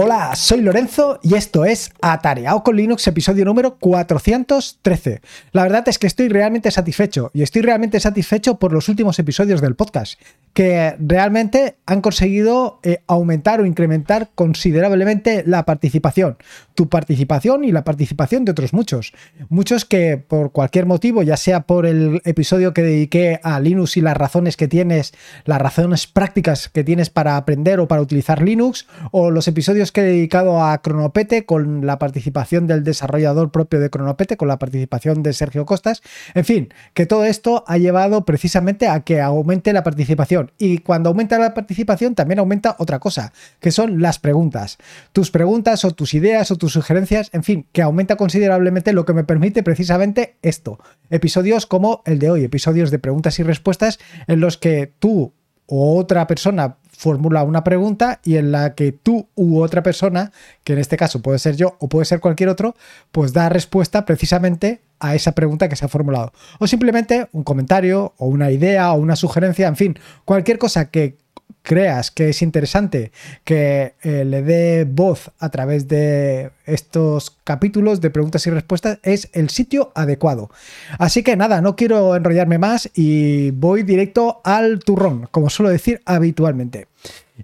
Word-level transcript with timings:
Hola, 0.00 0.36
soy 0.36 0.60
Lorenzo 0.60 1.18
y 1.24 1.34
esto 1.34 1.64
es 1.64 1.90
Atareado 2.00 2.62
con 2.62 2.76
Linux, 2.76 3.04
episodio 3.08 3.44
número 3.44 3.78
413. 3.78 5.20
La 5.50 5.64
verdad 5.64 5.88
es 5.88 5.98
que 5.98 6.06
estoy 6.06 6.28
realmente 6.28 6.70
satisfecho 6.70 7.32
y 7.34 7.42
estoy 7.42 7.62
realmente 7.62 7.98
satisfecho 7.98 8.60
por 8.60 8.72
los 8.72 8.88
últimos 8.88 9.18
episodios 9.18 9.60
del 9.60 9.74
podcast, 9.74 10.20
que 10.58 10.96
realmente 10.98 11.76
han 11.86 12.00
conseguido 12.00 12.80
eh, 12.82 12.98
aumentar 13.06 13.60
o 13.60 13.64
incrementar 13.64 14.30
considerablemente 14.34 15.44
la 15.46 15.64
participación. 15.64 16.36
Tu 16.74 16.88
participación 16.88 17.62
y 17.62 17.70
la 17.70 17.84
participación 17.84 18.44
de 18.44 18.50
otros 18.50 18.72
muchos. 18.72 19.12
Muchos 19.50 19.84
que 19.84 20.16
por 20.16 20.50
cualquier 20.50 20.84
motivo, 20.84 21.22
ya 21.22 21.36
sea 21.36 21.60
por 21.60 21.86
el 21.86 22.20
episodio 22.24 22.74
que 22.74 22.82
dediqué 22.82 23.38
a 23.44 23.60
Linux 23.60 23.96
y 23.98 24.00
las 24.00 24.16
razones 24.16 24.56
que 24.56 24.66
tienes, 24.66 25.12
las 25.44 25.62
razones 25.62 26.08
prácticas 26.08 26.68
que 26.68 26.82
tienes 26.82 27.08
para 27.08 27.36
aprender 27.36 27.78
o 27.78 27.86
para 27.86 28.02
utilizar 28.02 28.42
Linux, 28.42 28.88
o 29.12 29.30
los 29.30 29.46
episodios 29.46 29.92
que 29.92 30.00
he 30.00 30.04
dedicado 30.06 30.60
a 30.60 30.82
Cronopete 30.82 31.46
con 31.46 31.86
la 31.86 32.00
participación 32.00 32.66
del 32.66 32.82
desarrollador 32.82 33.52
propio 33.52 33.78
de 33.78 33.90
Cronopete, 33.90 34.36
con 34.36 34.48
la 34.48 34.58
participación 34.58 35.22
de 35.22 35.34
Sergio 35.34 35.66
Costas. 35.66 36.02
En 36.34 36.44
fin, 36.44 36.74
que 36.94 37.06
todo 37.06 37.24
esto 37.24 37.62
ha 37.68 37.78
llevado 37.78 38.24
precisamente 38.24 38.88
a 38.88 39.02
que 39.02 39.20
aumente 39.20 39.72
la 39.72 39.84
participación. 39.84 40.47
Y 40.58 40.78
cuando 40.78 41.10
aumenta 41.10 41.38
la 41.38 41.54
participación 41.54 42.14
también 42.14 42.38
aumenta 42.38 42.76
otra 42.78 42.98
cosa, 42.98 43.32
que 43.60 43.70
son 43.70 44.00
las 44.00 44.18
preguntas. 44.18 44.78
Tus 45.12 45.30
preguntas 45.30 45.84
o 45.84 45.90
tus 45.90 46.14
ideas 46.14 46.50
o 46.50 46.56
tus 46.56 46.72
sugerencias, 46.72 47.30
en 47.32 47.44
fin, 47.44 47.66
que 47.72 47.82
aumenta 47.82 48.16
considerablemente 48.16 48.92
lo 48.92 49.04
que 49.04 49.12
me 49.12 49.24
permite 49.24 49.62
precisamente 49.62 50.36
esto. 50.42 50.78
Episodios 51.10 51.66
como 51.66 52.02
el 52.06 52.18
de 52.18 52.30
hoy, 52.30 52.44
episodios 52.44 52.90
de 52.90 52.98
preguntas 52.98 53.38
y 53.38 53.42
respuestas 53.42 53.98
en 54.26 54.40
los 54.40 54.56
que 54.56 54.92
tú 54.98 55.32
o 55.66 55.98
otra 55.98 56.26
persona 56.26 56.78
formula 56.98 57.44
una 57.44 57.62
pregunta 57.62 58.20
y 58.24 58.36
en 58.38 58.50
la 58.50 58.74
que 58.74 58.90
tú 58.90 59.28
u 59.36 59.60
otra 59.60 59.84
persona, 59.84 60.32
que 60.64 60.72
en 60.72 60.80
este 60.80 60.96
caso 60.96 61.22
puede 61.22 61.38
ser 61.38 61.54
yo 61.54 61.76
o 61.78 61.88
puede 61.88 62.04
ser 62.04 62.18
cualquier 62.18 62.48
otro, 62.48 62.74
pues 63.12 63.32
da 63.32 63.48
respuesta 63.48 64.04
precisamente 64.04 64.82
a 64.98 65.14
esa 65.14 65.30
pregunta 65.30 65.68
que 65.68 65.76
se 65.76 65.84
ha 65.84 65.88
formulado. 65.88 66.32
O 66.58 66.66
simplemente 66.66 67.28
un 67.30 67.44
comentario 67.44 68.14
o 68.18 68.26
una 68.26 68.50
idea 68.50 68.92
o 68.92 68.98
una 68.98 69.14
sugerencia, 69.14 69.68
en 69.68 69.76
fin, 69.76 69.98
cualquier 70.24 70.58
cosa 70.58 70.90
que 70.90 71.16
creas 71.62 72.10
que 72.10 72.30
es 72.30 72.40
interesante 72.40 73.12
que 73.44 73.94
eh, 74.02 74.24
le 74.24 74.42
dé 74.42 74.84
voz 74.84 75.30
a 75.38 75.50
través 75.50 75.86
de 75.86 76.50
estos 76.64 77.36
capítulos 77.44 78.00
de 78.00 78.10
preguntas 78.10 78.46
y 78.46 78.50
respuestas, 78.50 78.98
es 79.02 79.28
el 79.34 79.50
sitio 79.50 79.92
adecuado. 79.94 80.50
Así 80.98 81.22
que 81.22 81.36
nada, 81.36 81.60
no 81.60 81.76
quiero 81.76 82.16
enrollarme 82.16 82.58
más 82.58 82.88
y 82.94 83.50
voy 83.50 83.82
directo 83.82 84.40
al 84.44 84.78
turrón, 84.80 85.28
como 85.30 85.50
suelo 85.50 85.70
decir 85.70 86.00
habitualmente. 86.06 86.88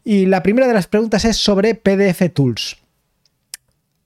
Y 0.05 0.27
la 0.27 0.43
primera 0.43 0.67
de 0.67 0.75
las 0.75 0.87
preguntas 0.87 1.25
es 1.25 1.37
sobre 1.37 1.75
PDF 1.75 2.33
Tools. 2.33 2.79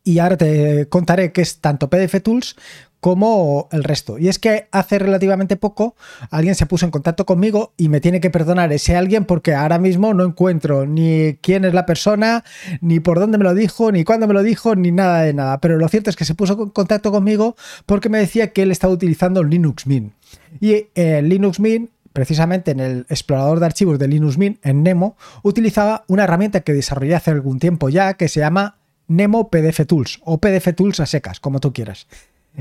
Y 0.05 0.19
ahora 0.21 0.37
te 0.37 0.89
contaré 0.89 1.33
qué 1.33 1.43
es 1.43 1.59
tanto 1.59 1.89
PDF 1.89 2.23
Tools 2.23 2.57
como 3.01 3.69
el 3.71 3.85
resto. 3.85 4.19
Y 4.19 4.29
es 4.29 4.39
que 4.39 4.69
hace 4.73 4.99
relativamente 4.99 5.57
poco 5.57 5.95
alguien 6.31 6.55
se 6.55 6.67
puso 6.67 6.85
en 6.85 6.91
contacto 6.91 7.27
conmigo 7.27 7.73
y 7.77 7.89
me 7.89 8.01
tiene 8.01 8.21
que 8.21 8.31
perdonar 8.31 8.73
ese 8.73 8.97
alguien 8.97 9.25
porque 9.25 9.55
ahora 9.55 9.79
mismo 9.79 10.15
no 10.15 10.25
encuentro 10.25 10.87
ni 10.87 11.39
quién 11.41 11.65
es 11.65 11.75
la 11.75 11.87
persona, 11.87 12.45
ni 12.81 13.01
por 13.01 13.21
dónde 13.21 13.39
me 13.39 13.45
lo 13.45 13.55
dijo, 13.55 13.93
ni 13.93 14.05
cuándo 14.05 14.27
me 14.27 14.35
lo 14.35 14.43
dijo, 14.43 14.75
ni 14.75 14.91
nada 14.91 15.23
de 15.23 15.35
nada. 15.35 15.59
Pero 15.61 15.79
lo 15.79 15.89
cierto 15.89 16.11
es 16.11 16.17
que 16.17 16.25
se 16.25 16.35
puso 16.35 16.61
en 16.61 16.71
contacto 16.71 17.13
conmigo 17.13 17.57
porque 17.87 18.09
me 18.09 18.19
decía 18.19 18.53
que 18.53 18.63
él 18.63 18.71
estaba 18.71 18.93
utilizando 18.93 19.45
Linux 19.45 19.87
Mint. 19.87 20.13
Y 20.61 20.87
eh, 20.95 21.23
Linux 21.23 21.61
Mint 21.61 21.91
precisamente 22.13 22.73
en 22.73 22.81
el 22.81 23.07
explorador 23.11 23.61
de 23.61 23.67
archivos 23.67 23.97
de 23.97 24.09
Linux 24.09 24.39
Mint, 24.39 24.59
en 24.67 24.83
Nemo, 24.83 25.17
utilizaba 25.45 26.05
una 26.09 26.25
herramienta 26.25 26.63
que 26.63 26.73
desarrollé 26.73 27.15
hace 27.15 27.31
algún 27.31 27.61
tiempo 27.61 27.91
ya, 27.91 28.15
que 28.15 28.27
se 28.27 28.41
llama 28.41 28.79
Nemo 29.07 29.51
PDF 29.51 29.87
Tools 29.87 30.19
o 30.25 30.39
PDF 30.39 30.75
Tools 30.75 30.99
a 30.99 31.07
secas, 31.07 31.39
como 31.39 31.61
tú 31.61 31.73
quieras. 31.73 32.09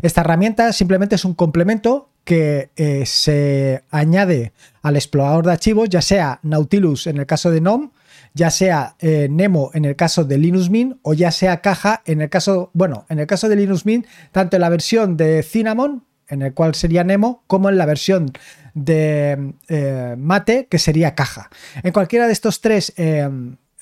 Esta 0.02 0.22
herramienta 0.22 0.74
simplemente 0.74 1.16
es 1.16 1.26
un 1.26 1.34
complemento 1.34 2.10
que 2.24 2.70
eh, 2.76 3.06
se 3.06 3.84
añade 3.90 4.52
al 4.82 4.96
explorador 4.96 5.46
de 5.46 5.54
archivos, 5.54 5.90
ya 5.90 6.02
sea 6.02 6.40
Nautilus 6.44 7.08
en 7.08 7.18
el 7.18 7.26
caso 7.26 7.52
de 7.52 7.62
NOM, 7.62 7.92
ya 8.34 8.52
sea 8.52 8.96
eh, 9.00 9.28
Nemo 9.32 9.72
en 9.74 9.86
el 9.86 9.96
caso 9.96 10.24
de 10.24 10.38
Linux 10.38 10.70
Mint 10.70 10.98
o 11.02 11.14
ya 11.14 11.32
sea 11.32 11.62
Caja 11.62 12.04
en 12.06 12.22
el 12.22 12.30
caso, 12.30 12.70
bueno, 12.74 13.06
en 13.10 13.20
el 13.20 13.28
caso 13.28 13.50
de 13.50 13.56
Linux 13.56 13.86
Mint, 13.86 14.06
tanto 14.32 14.58
en 14.58 14.62
la 14.62 14.70
versión 14.70 15.18
de 15.18 15.42
Cinnamon, 15.42 16.04
en 16.28 16.42
el 16.42 16.54
cual 16.54 16.76
sería 16.76 17.04
Nemo, 17.04 17.44
como 17.48 17.70
en 17.70 17.78
la 17.78 17.86
versión 17.86 18.34
de 18.74 19.54
eh, 19.70 20.16
Mate, 20.18 20.68
que 20.70 20.80
sería 20.80 21.16
Caja. 21.16 21.50
En 21.82 21.94
cualquiera 21.94 22.28
de 22.28 22.34
estos 22.34 22.60
tres 22.60 22.94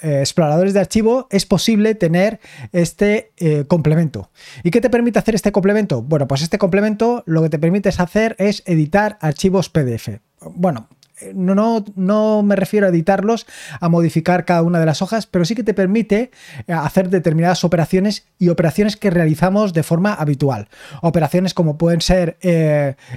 eh, 0.01 0.19
exploradores 0.19 0.73
de 0.73 0.81
archivo 0.81 1.27
es 1.31 1.45
posible 1.45 1.95
tener 1.95 2.41
este 2.73 3.31
eh, 3.37 3.63
complemento. 3.65 4.29
¿Y 4.61 4.71
qué 4.71 4.81
te 4.81 4.89
permite 4.89 5.19
hacer 5.19 5.35
este 5.35 5.53
complemento? 5.53 6.01
Bueno, 6.01 6.27
pues 6.27 6.41
este 6.41 6.57
complemento 6.57 7.23
lo 7.25 7.41
que 7.41 7.49
te 7.49 7.59
permite 7.59 7.89
hacer 7.89 8.35
es 8.37 8.61
editar 8.65 9.17
archivos 9.21 9.69
PDF. 9.69 10.09
Bueno, 10.41 10.89
eh, 11.21 11.31
no, 11.33 11.55
no, 11.55 11.85
no, 11.95 12.43
me 12.43 12.57
refiero 12.57 12.87
a 12.87 12.89
editarlos, 12.89 13.47
a 13.79 13.87
modificar 13.87 14.43
cada 14.43 14.63
una 14.63 14.81
de 14.81 14.85
las 14.85 15.01
hojas, 15.01 15.27
pero 15.27 15.45
sí 15.45 15.55
que 15.55 15.63
te 15.63 15.73
permite 15.73 16.31
hacer 16.67 17.09
determinadas 17.09 17.63
operaciones 17.63 18.27
y 18.37 18.49
operaciones 18.49 18.97
que 18.97 19.11
realizamos 19.11 19.71
de 19.71 19.83
forma 19.83 20.13
habitual. 20.13 20.67
Operaciones 21.03 21.53
como 21.53 21.77
pueden 21.77 22.01
ser 22.01 22.37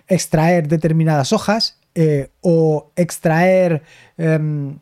extraer 0.06 0.68
determinadas 0.68 1.32
hojas 1.32 1.80
o 2.40 2.92
extraer... 2.94 3.82
Em, 4.16 4.78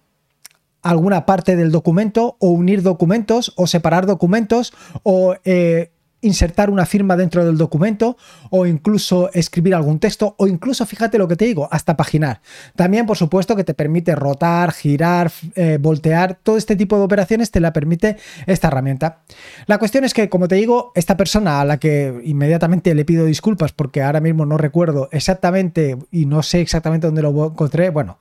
alguna 0.90 1.26
parte 1.26 1.56
del 1.56 1.70
documento 1.70 2.36
o 2.40 2.50
unir 2.50 2.82
documentos 2.82 3.52
o 3.56 3.66
separar 3.66 4.06
documentos 4.06 4.72
o 5.02 5.36
eh, 5.44 5.90
insertar 6.22 6.70
una 6.70 6.86
firma 6.86 7.16
dentro 7.16 7.44
del 7.44 7.56
documento 7.56 8.16
o 8.50 8.66
incluso 8.66 9.30
escribir 9.32 9.74
algún 9.74 9.98
texto 9.98 10.34
o 10.38 10.46
incluso, 10.46 10.86
fíjate 10.86 11.18
lo 11.18 11.28
que 11.28 11.36
te 11.36 11.44
digo, 11.44 11.68
hasta 11.70 11.96
paginar. 11.96 12.40
También, 12.74 13.06
por 13.06 13.16
supuesto, 13.16 13.56
que 13.56 13.64
te 13.64 13.74
permite 13.74 14.14
rotar, 14.14 14.72
girar, 14.72 15.30
eh, 15.54 15.78
voltear, 15.80 16.38
todo 16.42 16.56
este 16.56 16.76
tipo 16.76 16.96
de 16.98 17.04
operaciones 17.04 17.50
te 17.50 17.60
la 17.60 17.72
permite 17.72 18.16
esta 18.46 18.68
herramienta. 18.68 19.22
La 19.66 19.78
cuestión 19.78 20.04
es 20.04 20.14
que, 20.14 20.28
como 20.28 20.48
te 20.48 20.56
digo, 20.56 20.92
esta 20.94 21.16
persona 21.16 21.60
a 21.60 21.64
la 21.64 21.78
que 21.78 22.20
inmediatamente 22.24 22.94
le 22.94 23.04
pido 23.04 23.24
disculpas 23.24 23.72
porque 23.72 24.02
ahora 24.02 24.20
mismo 24.20 24.46
no 24.46 24.58
recuerdo 24.58 25.08
exactamente 25.12 25.96
y 26.10 26.26
no 26.26 26.42
sé 26.42 26.60
exactamente 26.60 27.06
dónde 27.06 27.22
lo 27.22 27.46
encontré, 27.46 27.90
bueno, 27.90 28.18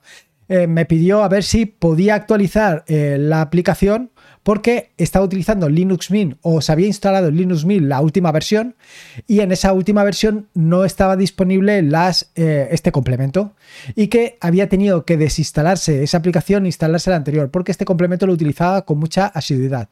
eh, 0.48 0.66
me 0.66 0.84
pidió 0.86 1.22
a 1.22 1.28
ver 1.28 1.42
si 1.42 1.66
podía 1.66 2.14
actualizar 2.14 2.84
eh, 2.86 3.16
la 3.18 3.40
aplicación 3.40 4.10
porque 4.42 4.92
estaba 4.96 5.24
utilizando 5.24 5.68
Linux 5.68 6.12
Mint 6.12 6.38
o 6.40 6.60
se 6.60 6.70
había 6.70 6.86
instalado 6.86 7.32
Linux 7.32 7.64
Mint 7.64 7.88
la 7.88 8.00
última 8.00 8.30
versión 8.30 8.76
y 9.26 9.40
en 9.40 9.50
esa 9.50 9.72
última 9.72 10.04
versión 10.04 10.48
no 10.54 10.84
estaba 10.84 11.16
disponible 11.16 11.82
eh, 12.36 12.68
este 12.70 12.92
complemento 12.92 13.56
y 13.96 14.06
que 14.06 14.38
había 14.40 14.68
tenido 14.68 15.04
que 15.04 15.16
desinstalarse 15.16 16.04
esa 16.04 16.18
aplicación 16.18 16.64
e 16.64 16.68
instalarse 16.68 17.10
la 17.10 17.16
anterior 17.16 17.50
porque 17.50 17.72
este 17.72 17.84
complemento 17.84 18.26
lo 18.28 18.34
utilizaba 18.34 18.82
con 18.82 18.98
mucha 18.98 19.26
asiduidad. 19.26 19.88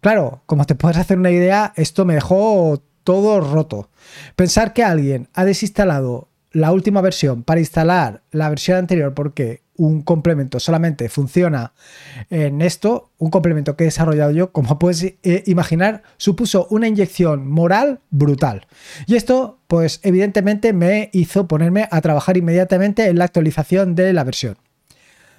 Claro, 0.00 0.42
como 0.46 0.64
te 0.64 0.74
puedes 0.74 0.96
hacer 0.96 1.18
una 1.18 1.30
idea, 1.30 1.74
esto 1.76 2.06
me 2.06 2.14
dejó 2.14 2.82
todo 3.04 3.40
roto. 3.40 3.90
Pensar 4.36 4.72
que 4.72 4.84
alguien 4.84 5.28
ha 5.34 5.44
desinstalado 5.44 6.28
la 6.52 6.72
última 6.72 7.00
versión 7.00 7.42
para 7.42 7.60
instalar 7.60 8.22
la 8.30 8.48
versión 8.48 8.78
anterior 8.78 9.14
porque 9.14 9.62
un 9.76 10.02
complemento 10.02 10.60
solamente 10.60 11.08
funciona 11.08 11.72
en 12.30 12.60
esto, 12.60 13.10
un 13.18 13.30
complemento 13.30 13.74
que 13.74 13.84
he 13.84 13.86
desarrollado 13.86 14.30
yo, 14.30 14.52
como 14.52 14.78
puedes 14.78 15.02
eh, 15.02 15.42
imaginar, 15.46 16.02
supuso 16.18 16.66
una 16.70 16.88
inyección 16.88 17.48
moral 17.50 18.00
brutal. 18.10 18.66
Y 19.06 19.16
esto, 19.16 19.60
pues 19.66 20.00
evidentemente 20.02 20.72
me 20.72 21.10
hizo 21.12 21.48
ponerme 21.48 21.88
a 21.90 22.00
trabajar 22.00 22.36
inmediatamente 22.36 23.06
en 23.06 23.18
la 23.18 23.24
actualización 23.24 23.94
de 23.94 24.12
la 24.12 24.24
versión. 24.24 24.56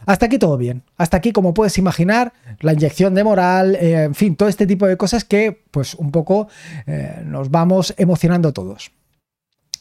Hasta 0.06 0.26
aquí 0.26 0.38
todo 0.38 0.58
bien. 0.58 0.84
Hasta 0.98 1.18
aquí, 1.18 1.32
como 1.32 1.54
puedes 1.54 1.78
imaginar, 1.78 2.34
la 2.60 2.74
inyección 2.74 3.14
de 3.14 3.24
moral, 3.24 3.76
eh, 3.76 4.04
en 4.04 4.16
fin, 4.16 4.36
todo 4.36 4.50
este 4.50 4.68
tipo 4.68 4.86
de 4.88 4.98
cosas 4.98 5.24
que, 5.24 5.64
pues, 5.72 5.94
un 5.94 6.12
poco 6.12 6.50
eh, 6.86 7.22
nos 7.26 7.50
vamos 7.50 7.94
emocionando 7.98 8.52
todos. 8.52 8.92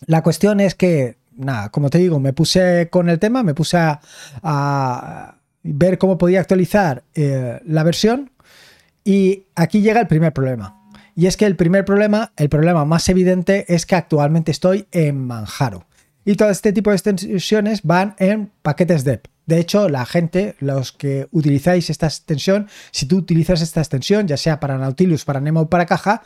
La 0.06 0.22
cuestión 0.22 0.60
es 0.60 0.74
que 0.74 1.16
nada, 1.36 1.70
como 1.70 1.90
te 1.90 1.98
digo, 1.98 2.20
me 2.20 2.32
puse 2.32 2.88
con 2.90 3.08
el 3.08 3.18
tema, 3.18 3.42
me 3.42 3.54
puse 3.54 3.78
a, 3.78 5.36
ver 5.64 5.96
cómo 5.98 6.18
podía 6.18 6.40
actualizar 6.40 7.04
eh, 7.14 7.60
la 7.64 7.84
versión 7.84 8.32
y 9.04 9.44
aquí 9.54 9.80
llega 9.80 10.00
el 10.00 10.08
primer 10.08 10.32
problema. 10.32 10.78
Y 11.14 11.26
es 11.26 11.36
que 11.36 11.46
el 11.46 11.56
primer 11.56 11.84
problema, 11.84 12.32
el 12.36 12.48
problema 12.48 12.84
más 12.84 13.08
evidente 13.08 13.66
es 13.72 13.86
que 13.86 13.94
actualmente 13.94 14.50
estoy 14.50 14.86
en 14.92 15.18
Manjaro. 15.26 15.86
Y 16.24 16.36
todo 16.36 16.50
este 16.50 16.72
tipo 16.72 16.90
de 16.90 16.96
extensiones 16.96 17.82
van 17.82 18.14
en 18.18 18.50
paquetes 18.62 19.04
DEP. 19.04 19.26
De 19.46 19.58
hecho, 19.58 19.88
la 19.88 20.06
gente, 20.06 20.54
los 20.60 20.92
que 20.92 21.26
utilizáis 21.32 21.90
esta 21.90 22.06
extensión, 22.06 22.68
si 22.92 23.06
tú 23.06 23.16
utilizas 23.16 23.60
esta 23.60 23.80
extensión, 23.80 24.28
ya 24.28 24.36
sea 24.36 24.60
para 24.60 24.78
Nautilus, 24.78 25.24
para 25.24 25.40
Nemo 25.40 25.62
o 25.62 25.68
para 25.68 25.86
Caja, 25.86 26.22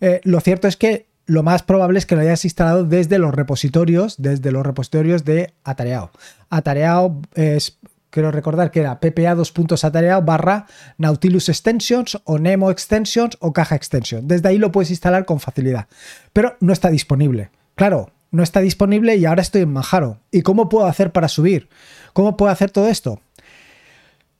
eh, 0.00 0.20
lo 0.24 0.40
cierto 0.40 0.68
es 0.68 0.76
que 0.76 1.07
lo 1.28 1.42
más 1.42 1.62
probable 1.62 1.98
es 1.98 2.06
que 2.06 2.16
lo 2.16 2.22
hayas 2.22 2.44
instalado 2.44 2.84
desde 2.84 3.18
los 3.18 3.34
repositorios, 3.34 4.16
desde 4.18 4.50
los 4.50 4.64
repositorios 4.66 5.24
de 5.24 5.52
Atareado. 5.62 6.10
Atareado 6.48 7.20
es 7.34 7.78
quiero 8.08 8.30
recordar 8.30 8.70
que 8.70 8.80
era 8.80 8.98
ppa2.atareado 8.98 10.22
barra 10.22 10.66
Nautilus 10.96 11.50
Extensions 11.50 12.18
o 12.24 12.38
Nemo 12.38 12.70
Extensions 12.70 13.36
o 13.40 13.52
Caja 13.52 13.76
Extension. 13.76 14.26
Desde 14.26 14.48
ahí 14.48 14.56
lo 14.56 14.72
puedes 14.72 14.90
instalar 14.90 15.26
con 15.26 15.38
facilidad, 15.38 15.86
pero 16.32 16.56
no 16.60 16.72
está 16.72 16.88
disponible. 16.88 17.50
Claro, 17.74 18.10
no 18.30 18.42
está 18.42 18.60
disponible 18.60 19.16
y 19.16 19.26
ahora 19.26 19.42
estoy 19.42 19.62
en 19.62 19.72
Manjaro. 19.72 20.20
¿Y 20.30 20.40
cómo 20.40 20.70
puedo 20.70 20.86
hacer 20.86 21.12
para 21.12 21.28
subir? 21.28 21.68
¿Cómo 22.14 22.38
puedo 22.38 22.50
hacer 22.50 22.70
todo 22.70 22.88
esto? 22.88 23.20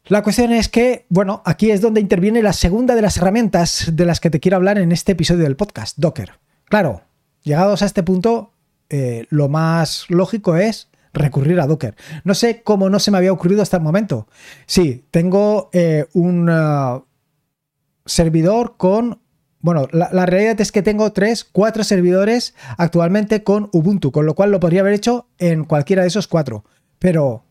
La 0.06 0.22
cuestión 0.22 0.54
es 0.54 0.70
que, 0.70 1.04
bueno, 1.10 1.42
aquí 1.44 1.70
es 1.70 1.82
donde 1.82 2.00
interviene 2.00 2.42
la 2.42 2.54
segunda 2.54 2.94
de 2.94 3.02
las 3.02 3.18
herramientas 3.18 3.90
de 3.92 4.06
las 4.06 4.20
que 4.20 4.30
te 4.30 4.40
quiero 4.40 4.56
hablar 4.56 4.78
en 4.78 4.90
este 4.90 5.12
episodio 5.12 5.44
del 5.44 5.56
podcast, 5.56 5.98
Docker. 5.98 6.47
Claro, 6.68 7.02
llegados 7.42 7.82
a 7.82 7.86
este 7.86 8.02
punto, 8.02 8.52
eh, 8.90 9.26
lo 9.30 9.48
más 9.48 10.06
lógico 10.08 10.56
es 10.56 10.88
recurrir 11.12 11.60
a 11.60 11.66
Docker. 11.66 11.96
No 12.24 12.34
sé 12.34 12.62
cómo 12.62 12.90
no 12.90 12.98
se 12.98 13.10
me 13.10 13.18
había 13.18 13.32
ocurrido 13.32 13.62
hasta 13.62 13.78
el 13.78 13.82
momento. 13.82 14.28
Sí, 14.66 15.04
tengo 15.10 15.70
eh, 15.72 16.06
un 16.12 16.48
uh, 16.48 17.04
servidor 18.06 18.76
con... 18.76 19.20
Bueno, 19.60 19.88
la, 19.90 20.10
la, 20.12 20.24
realidad 20.24 20.60
es 20.60 20.70
que 20.70 20.82
tengo 20.82 21.12
tres, 21.12 21.44
cuatro 21.44 21.82
servidores 21.82 22.54
actualmente 22.76 23.42
con 23.42 23.68
Ubuntu, 23.72 24.12
con 24.12 24.24
lo 24.24 24.34
cual 24.34 24.52
lo 24.52 24.60
podría 24.60 24.82
haber 24.82 24.92
hecho 24.92 25.26
en 25.38 25.64
cualquiera 25.64 26.02
de 26.02 26.08
esos 26.08 26.28
cuatro, 26.28 26.64
pero 27.00 27.44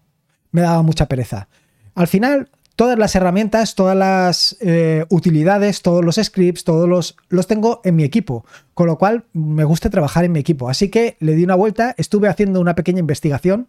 me 0.52 0.62
daba 0.62 0.82
mucha 0.84 1.08
pereza. 1.08 1.50
Al 1.96 2.08
final, 2.08 2.50
todas 2.78 2.98
las 3.00 3.16
herramientas, 3.16 3.74
todas 3.74 3.98
las 3.98 4.56
eh, 4.62 5.04
utilidades, 5.10 5.82
todos 5.82 6.06
los 6.06 6.16
scripts, 6.16 6.64
todos 6.64 6.88
los, 6.88 7.18
los 7.28 7.48
tengo 7.48 7.82
en 7.84 7.96
mi 7.96 8.04
equipo, 8.04 8.46
con 8.76 8.86
lo 8.86 9.00
cual 9.00 9.26
me 9.34 9.64
gusta 9.64 9.90
trabajar 9.90 10.24
en 10.26 10.32
mi 10.32 10.40
equipo. 10.40 10.70
Así 10.70 10.90
que 10.90 11.18
le 11.20 11.34
di 11.34 11.44
una 11.44 11.56
vuelta, 11.56 11.96
estuve 11.98 12.30
haciendo 12.30 12.62
una 12.62 12.76
pequeña 12.76 13.00
investigación. 13.00 13.68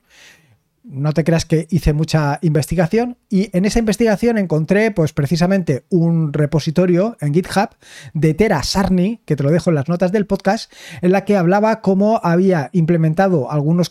No 0.85 1.13
te 1.13 1.25
creas 1.25 1.47
que 1.47 1.67
hice 1.71 1.95
mucha 1.95 2.39
investigación 2.43 3.17
y 3.31 3.49
en 3.57 3.65
esa 3.65 3.79
investigación 3.79 4.37
encontré 4.37 4.91
pues 4.91 5.15
precisamente 5.15 5.85
un 5.89 6.35
repositorio 6.35 7.17
en 7.23 7.33
GitHub 7.33 7.71
de 8.13 8.35
Tera 8.35 8.63
Sarni, 8.63 9.23
que 9.25 9.37
te 9.37 9.43
lo 9.43 9.51
dejo 9.51 9.71
en 9.71 9.77
las 9.77 9.89
notas 9.89 10.13
del 10.13 10.27
podcast, 10.27 10.71
en 11.01 11.13
la 11.13 11.25
que 11.25 11.37
hablaba 11.37 11.81
cómo 11.81 12.21
había 12.23 12.69
implementado 12.75 13.51
algunos 13.51 13.91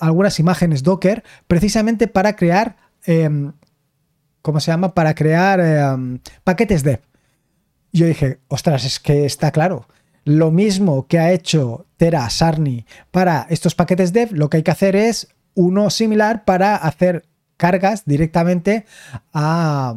algunas 0.00 0.40
imágenes 0.40 0.82
Docker 0.82 1.22
precisamente 1.46 2.08
para 2.08 2.34
crear 2.34 2.76
em, 3.04 3.52
¿cómo 4.46 4.60
se 4.60 4.70
llama? 4.70 4.94
Para 4.94 5.12
crear 5.16 5.58
eh, 5.60 6.20
paquetes 6.44 6.84
dev. 6.84 7.00
Yo 7.92 8.06
dije, 8.06 8.38
ostras, 8.46 8.84
es 8.84 9.00
que 9.00 9.26
está 9.26 9.50
claro. 9.50 9.88
Lo 10.22 10.52
mismo 10.52 11.08
que 11.08 11.18
ha 11.18 11.32
hecho 11.32 11.86
Tera 11.96 12.30
Sarni 12.30 12.86
para 13.10 13.48
estos 13.50 13.74
paquetes 13.74 14.12
dev, 14.12 14.30
lo 14.30 14.48
que 14.48 14.58
hay 14.58 14.62
que 14.62 14.70
hacer 14.70 14.94
es 14.94 15.34
uno 15.54 15.90
similar 15.90 16.44
para 16.44 16.76
hacer 16.76 17.24
cargas 17.56 18.04
directamente 18.06 18.86
a, 19.34 19.96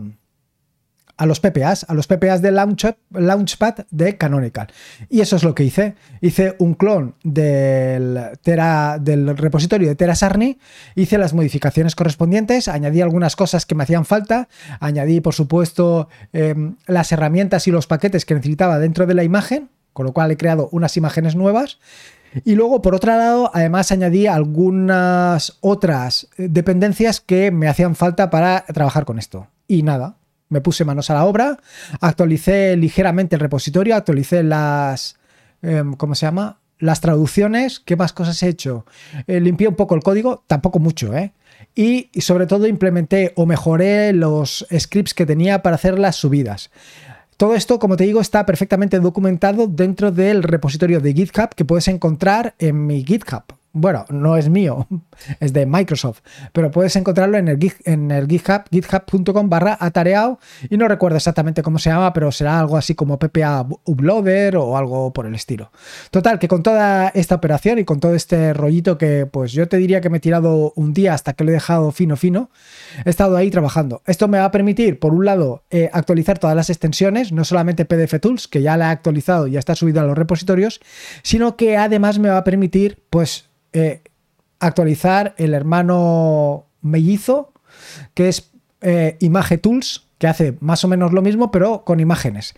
a 1.19 1.25
los 1.25 1.41
PPAs, 1.41 1.85
a 1.89 1.93
los 1.93 2.07
PPAs 2.07 2.41
de 2.41 2.51
Launchpad 2.51 3.75
de 3.91 4.17
Canonical. 4.17 4.69
Y 5.09 5.19
eso 5.19 5.35
es 5.35 5.43
lo 5.43 5.53
que 5.53 5.65
hice. 5.65 5.95
Hice 6.21 6.55
un 6.59 6.75
clon 6.75 7.15
del, 7.23 8.17
repositorio 9.35 9.89
de 9.89 9.95
TeraSarni, 9.95 10.57
hice 10.95 11.17
las 11.17 11.33
modificaciones 11.33 11.95
correspondientes, 11.95 12.69
añadí 12.69 13.01
algunas 13.01 13.35
cosas 13.35 13.65
que 13.65 13.75
me 13.75 13.83
hacían 13.83 14.05
falta, 14.05 14.47
añadí, 14.79 15.19
por 15.19 15.33
supuesto, 15.33 16.07
em, 16.31 16.77
las 16.87 17.11
herramientas 17.11 17.67
y 17.67 17.71
los 17.71 17.85
paquetes 17.85 18.23
que 18.23 18.35
necesitaba 18.35 18.79
dentro 18.79 19.05
de 19.05 19.13
la 19.13 19.25
imagen, 19.25 19.69
con 19.91 20.05
lo 20.05 20.13
cual 20.13 20.31
he 20.31 20.37
creado 20.37 20.69
unas 20.71 20.95
imágenes 20.95 21.35
nuevas. 21.35 21.79
Y 22.45 22.55
luego, 22.55 22.81
por 22.81 22.95
otro 22.95 23.11
lado, 23.11 23.51
además 23.53 23.91
añadí 23.91 24.25
algunas 24.25 25.57
otras 25.59 26.29
dependencias 26.37 27.19
que 27.19 27.51
me 27.51 27.67
hacían 27.67 27.95
falta 27.95 28.29
para 28.29 28.63
trabajar 28.73 29.03
con 29.03 29.19
esto. 29.19 29.47
Y 29.67 29.83
nada, 29.83 30.18
me 30.49 30.61
puse 30.61 30.85
manos 30.85 31.09
a 31.09 31.13
la 31.13 31.25
obra, 31.25 31.57
actualicé 32.01 32.75
ligeramente 32.75 33.35
el 33.35 33.41
repositorio, 33.41 33.95
actualicé 33.95 34.43
las... 34.43 35.17
Em, 35.61 35.93
¿Cómo 35.93 36.15
se 36.15 36.25
llama? 36.25 36.59
Las 36.79 37.01
traducciones, 37.01 37.79
¿qué 37.79 37.95
más 37.95 38.13
cosas 38.13 38.41
he 38.43 38.47
hecho? 38.47 38.85
Eh, 39.27 39.39
limpié 39.39 39.67
un 39.67 39.75
poco 39.75 39.95
el 39.95 40.01
código, 40.01 40.43
tampoco 40.47 40.79
mucho, 40.79 41.15
¿eh? 41.15 41.33
Y, 41.75 42.09
y 42.13 42.21
sobre 42.21 42.47
todo 42.47 42.67
implementé 42.67 43.33
o 43.35 43.45
mejoré 43.45 44.13
los 44.13 44.65
scripts 44.77 45.13
que 45.13 45.25
tenía 45.25 45.61
para 45.61 45.75
hacer 45.75 45.99
las 45.99 46.15
subidas. 46.15 46.71
Todo 47.35 47.55
esto, 47.55 47.79
como 47.79 47.97
te 47.97 48.05
digo, 48.05 48.21
está 48.21 48.45
perfectamente 48.45 48.99
documentado 48.99 49.67
dentro 49.67 50.11
del 50.11 50.43
repositorio 50.43 50.99
de 50.99 51.13
GitHub 51.13 51.53
que 51.55 51.65
puedes 51.65 51.87
encontrar 51.87 52.55
en 52.59 52.85
mi 52.87 53.03
GitHub 53.03 53.58
bueno, 53.71 54.05
no 54.09 54.35
es 54.35 54.49
mío, 54.49 54.87
es 55.39 55.53
de 55.53 55.65
Microsoft, 55.65 56.21
pero 56.53 56.71
puedes 56.71 56.95
encontrarlo 56.95 57.37
en 57.37 57.47
el, 57.47 57.59
GitHub, 57.59 58.63
github.com 58.71 59.49
barra 59.49 59.77
atareado 59.79 60.39
y 60.69 60.77
no 60.77 60.87
recuerdo 60.87 61.17
exactamente 61.17 61.61
cómo 61.61 61.77
se 61.77 61.89
llama, 61.89 62.11
pero 62.13 62.31
será 62.31 62.59
algo 62.59 62.77
así 62.77 62.95
como 62.95 63.19
PPA 63.19 63.67
Uploader 63.85 64.57
o 64.57 64.77
algo 64.77 65.13
por 65.13 65.25
el 65.25 65.35
estilo. 65.35 65.71
Total, 66.09 66.39
que 66.39 66.47
con 66.47 66.63
toda 66.63 67.09
esta 67.09 67.35
operación 67.35 67.79
y 67.79 67.85
con 67.85 67.99
todo 67.99 68.15
este 68.15 68.53
rollito 68.53 68.97
que 68.97 69.25
pues 69.25 69.51
yo 69.51 69.67
te 69.67 69.77
diría 69.77 70.01
que 70.01 70.09
me 70.09 70.17
he 70.17 70.21
tirado 70.21 70.73
un 70.75 70.93
día 70.93 71.13
hasta 71.13 71.33
que 71.33 71.43
lo 71.43 71.51
he 71.51 71.53
dejado 71.53 71.91
fino 71.91 72.17
fino, 72.17 72.49
he 73.05 73.09
estado 73.09 73.37
ahí 73.37 73.51
trabajando. 73.51 74.01
Esto 74.05 74.27
me 74.27 74.39
va 74.39 74.45
a 74.45 74.51
permitir, 74.51 74.99
por 74.99 75.13
un 75.13 75.25
lado, 75.25 75.63
eh, 75.69 75.89
actualizar 75.93 76.39
todas 76.39 76.55
las 76.55 76.69
extensiones, 76.69 77.31
no 77.31 77.45
solamente 77.45 77.85
PDF 77.85 78.19
Tools, 78.19 78.47
que 78.47 78.61
ya 78.61 78.77
la 78.77 78.87
he 78.87 78.91
actualizado 78.91 79.47
y 79.47 79.51
ya 79.51 79.59
está 79.59 79.75
subido 79.75 80.01
a 80.01 80.05
los 80.05 80.17
repositorios, 80.17 80.79
sino 81.23 81.55
que 81.55 81.77
además 81.77 82.19
me 82.19 82.29
va 82.29 82.37
a 82.37 82.43
permitir 82.43 83.03
pues 83.09 83.49
eh, 83.73 84.01
actualizar 84.59 85.35
el 85.37 85.53
hermano 85.53 86.65
mellizo, 86.81 87.53
que 88.13 88.29
es 88.29 88.51
eh, 88.81 89.17
Image 89.19 89.57
Tools, 89.57 90.09
que 90.19 90.27
hace 90.27 90.57
más 90.59 90.83
o 90.83 90.89
menos 90.89 91.13
lo 91.13 91.21
mismo, 91.21 91.49
pero 91.49 91.85
con 91.85 92.01
imágenes. 92.01 92.53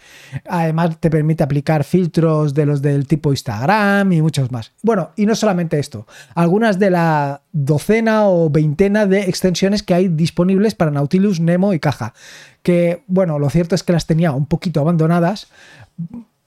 Además, 0.49 0.97
te 0.99 1.11
permite 1.11 1.43
aplicar 1.43 1.83
filtros 1.83 2.55
de 2.55 2.65
los 2.65 2.81
del 2.81 3.05
tipo 3.05 3.29
Instagram 3.29 4.11
y 4.11 4.21
muchos 4.21 4.51
más. 4.51 4.73
Bueno, 4.81 5.11
y 5.15 5.27
no 5.27 5.35
solamente 5.35 5.77
esto, 5.77 6.07
algunas 6.33 6.79
de 6.79 6.89
la 6.89 7.43
docena 7.51 8.27
o 8.27 8.49
veintena 8.49 9.05
de 9.05 9.21
extensiones 9.21 9.83
que 9.83 9.93
hay 9.93 10.07
disponibles 10.07 10.73
para 10.73 10.89
Nautilus, 10.89 11.39
Nemo 11.39 11.73
y 11.73 11.79
Caja. 11.79 12.15
Que, 12.63 13.03
bueno, 13.05 13.37
lo 13.37 13.49
cierto 13.51 13.75
es 13.75 13.83
que 13.83 13.93
las 13.93 14.07
tenía 14.07 14.31
un 14.31 14.47
poquito 14.47 14.81
abandonadas 14.81 15.47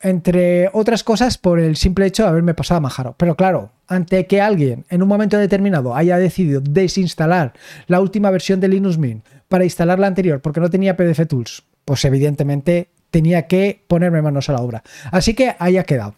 entre 0.04 0.68
otras 0.74 1.02
cosas 1.02 1.38
por 1.38 1.58
el 1.58 1.76
simple 1.76 2.06
hecho 2.06 2.24
de 2.24 2.28
haberme 2.28 2.52
pasado 2.52 2.78
a 2.78 2.80
Majaro. 2.82 3.14
Pero 3.16 3.36
claro, 3.36 3.72
ante 3.88 4.26
que 4.26 4.40
alguien 4.40 4.84
en 4.90 5.02
un 5.02 5.08
momento 5.08 5.38
determinado 5.38 5.96
haya 5.96 6.18
decidido 6.18 6.60
desinstalar 6.60 7.54
la 7.86 8.00
última 8.00 8.30
versión 8.30 8.60
de 8.60 8.68
Linux 8.68 8.98
Mint 8.98 9.24
para 9.48 9.64
instalar 9.64 9.98
la 9.98 10.06
anterior 10.06 10.42
porque 10.42 10.60
no 10.60 10.68
tenía 10.68 10.96
PDF 10.96 11.26
Tools, 11.26 11.64
pues 11.86 12.04
evidentemente 12.04 12.90
tenía 13.10 13.46
que 13.46 13.82
ponerme 13.88 14.20
manos 14.20 14.50
a 14.50 14.52
la 14.52 14.60
obra. 14.60 14.82
Así 15.10 15.32
que 15.32 15.56
ahí 15.58 15.78
ha 15.78 15.84
quedado. 15.84 16.14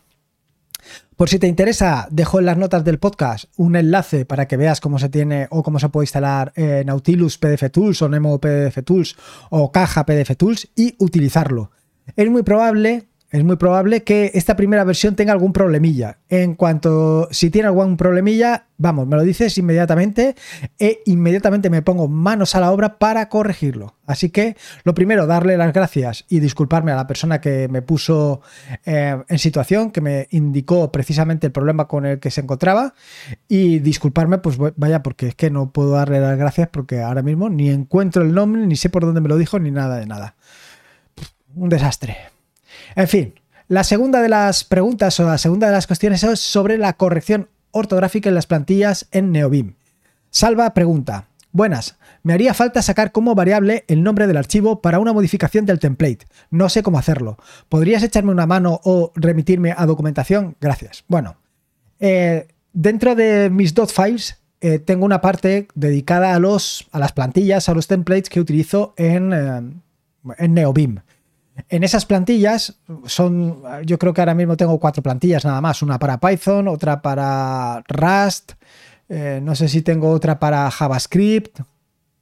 Por 1.14 1.28
si 1.28 1.38
te 1.38 1.46
interesa, 1.46 2.08
dejo 2.10 2.40
en 2.40 2.46
las 2.46 2.58
notas 2.58 2.84
del 2.84 2.98
podcast 2.98 3.44
un 3.56 3.76
enlace 3.76 4.24
para 4.24 4.48
que 4.48 4.56
veas 4.56 4.80
cómo 4.80 4.98
se 4.98 5.08
tiene 5.08 5.46
o 5.50 5.62
cómo 5.62 5.78
se 5.78 5.88
puede 5.88 6.04
instalar 6.04 6.52
eh, 6.56 6.82
Nautilus 6.84 7.38
PDF 7.38 7.70
Tools 7.70 8.02
o 8.02 8.08
Nemo 8.08 8.40
PDF 8.40 8.84
Tools 8.84 9.16
o 9.50 9.70
Caja 9.70 10.04
PDF 10.04 10.36
Tools 10.36 10.68
y 10.74 10.96
utilizarlo. 10.98 11.70
Es 12.16 12.28
muy 12.28 12.42
probable 12.42 13.06
es 13.36 13.44
muy 13.44 13.56
probable 13.56 14.02
que 14.02 14.30
esta 14.32 14.56
primera 14.56 14.82
versión 14.84 15.14
tenga 15.14 15.32
algún 15.32 15.52
problemilla. 15.52 16.18
En 16.30 16.54
cuanto, 16.54 17.28
si 17.30 17.50
tiene 17.50 17.68
algún 17.68 17.98
problemilla, 17.98 18.64
vamos, 18.78 19.06
me 19.06 19.16
lo 19.16 19.22
dices 19.22 19.58
inmediatamente 19.58 20.34
e 20.78 21.02
inmediatamente 21.04 21.68
me 21.68 21.82
pongo 21.82 22.08
manos 22.08 22.54
a 22.54 22.60
la 22.60 22.72
obra 22.72 22.98
para 22.98 23.28
corregirlo. 23.28 23.94
Así 24.06 24.30
que 24.30 24.56
lo 24.84 24.94
primero, 24.94 25.26
darle 25.26 25.58
las 25.58 25.74
gracias 25.74 26.24
y 26.30 26.40
disculparme 26.40 26.92
a 26.92 26.96
la 26.96 27.06
persona 27.06 27.40
que 27.40 27.68
me 27.68 27.82
puso 27.82 28.40
eh, 28.86 29.22
en 29.28 29.38
situación, 29.38 29.90
que 29.90 30.00
me 30.00 30.28
indicó 30.30 30.90
precisamente 30.90 31.46
el 31.46 31.52
problema 31.52 31.86
con 31.86 32.06
el 32.06 32.18
que 32.18 32.30
se 32.30 32.40
encontraba 32.40 32.94
y 33.48 33.80
disculparme, 33.80 34.38
pues 34.38 34.56
vaya, 34.76 35.02
porque 35.02 35.28
es 35.28 35.34
que 35.34 35.50
no 35.50 35.72
puedo 35.72 35.90
darle 35.90 36.20
las 36.20 36.38
gracias 36.38 36.68
porque 36.68 37.02
ahora 37.02 37.20
mismo 37.20 37.50
ni 37.50 37.68
encuentro 37.68 38.22
el 38.22 38.32
nombre, 38.32 38.66
ni 38.66 38.76
sé 38.76 38.88
por 38.88 39.04
dónde 39.04 39.20
me 39.20 39.28
lo 39.28 39.36
dijo, 39.36 39.58
ni 39.58 39.70
nada 39.70 39.98
de 39.98 40.06
nada. 40.06 40.36
Un 41.54 41.68
desastre. 41.68 42.35
En 42.96 43.08
fin, 43.08 43.34
la 43.68 43.84
segunda 43.84 44.22
de 44.22 44.30
las 44.30 44.64
preguntas 44.64 45.20
o 45.20 45.26
la 45.26 45.36
segunda 45.36 45.66
de 45.66 45.74
las 45.74 45.86
cuestiones 45.86 46.24
es 46.24 46.40
sobre 46.40 46.78
la 46.78 46.94
corrección 46.94 47.50
ortográfica 47.70 48.30
en 48.30 48.34
las 48.34 48.46
plantillas 48.46 49.06
en 49.10 49.32
Neobim. 49.32 49.74
Salva 50.30 50.72
pregunta. 50.72 51.28
Buenas, 51.52 51.96
me 52.22 52.32
haría 52.32 52.54
falta 52.54 52.80
sacar 52.80 53.12
como 53.12 53.34
variable 53.34 53.84
el 53.88 54.02
nombre 54.02 54.26
del 54.26 54.38
archivo 54.38 54.80
para 54.80 54.98
una 54.98 55.12
modificación 55.12 55.66
del 55.66 55.78
template. 55.78 56.26
No 56.50 56.70
sé 56.70 56.82
cómo 56.82 56.98
hacerlo. 56.98 57.36
¿Podrías 57.68 58.02
echarme 58.02 58.32
una 58.32 58.46
mano 58.46 58.80
o 58.82 59.12
remitirme 59.14 59.74
a 59.76 59.84
documentación? 59.84 60.56
Gracias. 60.58 61.04
Bueno, 61.06 61.36
eh, 62.00 62.48
dentro 62.72 63.14
de 63.14 63.50
mis 63.50 63.74
dot 63.74 63.90
files 63.90 64.38
eh, 64.62 64.78
tengo 64.78 65.04
una 65.04 65.20
parte 65.20 65.68
dedicada 65.74 66.34
a, 66.34 66.38
los, 66.38 66.88
a 66.92 66.98
las 66.98 67.12
plantillas, 67.12 67.68
a 67.68 67.74
los 67.74 67.88
templates 67.88 68.30
que 68.30 68.40
utilizo 68.40 68.94
en, 68.96 69.32
eh, 69.34 69.60
en 70.38 70.54
Neobim. 70.54 71.00
En 71.68 71.84
esas 71.84 72.04
plantillas 72.04 72.78
son, 73.06 73.62
yo 73.84 73.98
creo 73.98 74.12
que 74.12 74.20
ahora 74.20 74.34
mismo 74.34 74.56
tengo 74.56 74.78
cuatro 74.78 75.02
plantillas 75.02 75.44
nada 75.44 75.60
más, 75.60 75.82
una 75.82 75.98
para 75.98 76.20
Python, 76.20 76.68
otra 76.68 77.00
para 77.00 77.82
Rust, 77.88 78.52
eh, 79.08 79.40
no 79.42 79.54
sé 79.54 79.68
si 79.68 79.82
tengo 79.82 80.10
otra 80.10 80.38
para 80.38 80.70
JavaScript, 80.70 81.60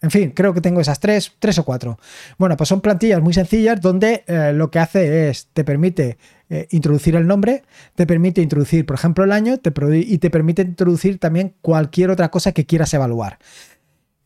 En 0.03 0.11
fin, 0.11 0.33
creo 0.33 0.53
que 0.53 0.61
tengo 0.61 0.83
esas 0.83 1.01
tres, 1.01 1.33
tres 1.39 1.59
o 1.59 1.65
cuatro. 1.65 1.99
Bueno, 2.37 2.59
pues 2.59 2.69
son 2.69 2.83
plantillas 2.83 3.23
muy 3.23 3.33
sencillas 3.33 3.81
donde 3.81 4.23
eh, 4.27 4.53
lo 4.53 4.71
que 4.71 4.79
hace 4.79 5.31
es, 5.31 5.49
te 5.55 5.65
permite 5.65 6.19
eh, 6.51 6.69
introducir 6.73 7.17
el 7.17 7.27
nombre, 7.27 7.63
te 7.95 8.07
permite 8.07 8.43
introducir, 8.43 8.85
por 8.85 8.97
ejemplo, 8.97 9.25
el 9.25 9.33
año 9.33 9.55
y 9.55 10.19
te 10.19 10.31
permite 10.31 10.61
introducir 10.61 11.19
también 11.19 11.55
cualquier 11.63 12.11
otra 12.11 12.31
cosa 12.31 12.53
que 12.53 12.67
quieras 12.67 12.93
evaluar. 12.93 13.39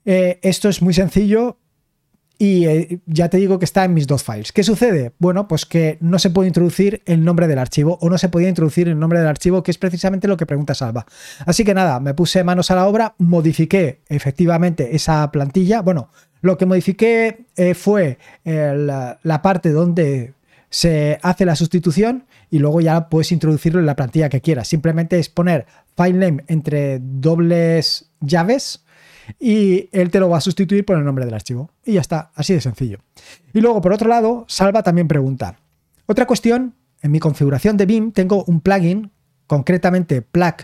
Esto 0.04 0.68
es 0.68 0.80
muy 0.80 0.94
sencillo, 0.94 1.58
y 2.38 2.66
eh, 2.66 3.00
ya 3.06 3.28
te 3.28 3.36
digo 3.36 3.58
que 3.58 3.64
está 3.64 3.84
en 3.84 3.94
mis 3.94 4.06
dos 4.06 4.22
files. 4.22 4.52
¿Qué 4.52 4.62
sucede? 4.62 5.12
Bueno, 5.18 5.48
pues 5.48 5.66
que 5.66 5.98
no 6.00 6.20
se 6.20 6.30
puede 6.30 6.46
introducir 6.46 7.02
el 7.04 7.24
nombre 7.24 7.48
del 7.48 7.58
archivo 7.58 7.98
o 8.00 8.08
no 8.08 8.16
se 8.16 8.28
podía 8.28 8.48
introducir 8.48 8.88
el 8.88 8.98
nombre 8.98 9.18
del 9.18 9.26
archivo, 9.28 9.64
que 9.64 9.72
es 9.72 9.78
precisamente 9.78 10.28
lo 10.28 10.36
que 10.36 10.46
pregunta 10.46 10.74
Salva. 10.74 11.04
Así 11.44 11.64
que 11.64 11.74
nada, 11.74 11.98
me 11.98 12.14
puse 12.14 12.44
manos 12.44 12.70
a 12.70 12.76
la 12.76 12.86
obra, 12.86 13.16
modifiqué 13.18 14.02
efectivamente 14.08 14.94
esa 14.94 15.28
plantilla. 15.32 15.82
Bueno, 15.82 16.10
lo 16.40 16.56
que 16.56 16.66
modifiqué 16.66 17.46
eh, 17.56 17.74
fue 17.74 18.18
la, 18.44 19.40
parte 19.42 19.70
donde 19.72 20.34
se 20.70 21.18
hace 21.22 21.44
la 21.44 21.56
sustitución 21.56 22.26
y 22.50 22.60
luego 22.60 22.80
ya 22.80 23.08
puedes 23.08 23.32
introducirlo 23.32 23.80
en 23.80 23.86
la 23.86 23.96
plantilla 23.96 24.28
que 24.28 24.40
quieras. 24.40 24.68
Simplemente 24.68 25.18
es 25.18 25.28
poner 25.28 25.66
filename 25.96 26.44
entre 26.46 27.00
dobles 27.00 28.12
llaves 28.20 28.84
y 29.38 29.88
él 29.92 30.10
te 30.10 30.20
lo 30.20 30.28
va 30.28 30.38
a 30.38 30.42
sustituir 30.42 30.84
por 30.84 30.96
el 30.96 31.04
nombre 31.04 31.24
del 31.24 31.34
archivo. 31.34 31.70
Y 31.84 31.94
ya 31.94 32.00
está, 32.00 32.30
así 32.34 32.54
de 32.54 32.60
sencillo. 32.60 32.98
Y 33.52 33.60
luego, 33.60 33.80
por 33.80 33.92
otro 33.92 34.08
lado, 34.08 34.44
Salva 34.48 34.82
también 34.82 35.08
pregunta. 35.08 35.58
Otra 36.06 36.26
cuestión, 36.26 36.74
en 37.02 37.10
mi 37.10 37.20
configuración 37.20 37.76
de 37.76 37.86
BIM 37.86 38.12
tengo 38.12 38.44
un 38.44 38.60
plugin, 38.60 39.10
concretamente 39.46 40.22
plug 40.22 40.54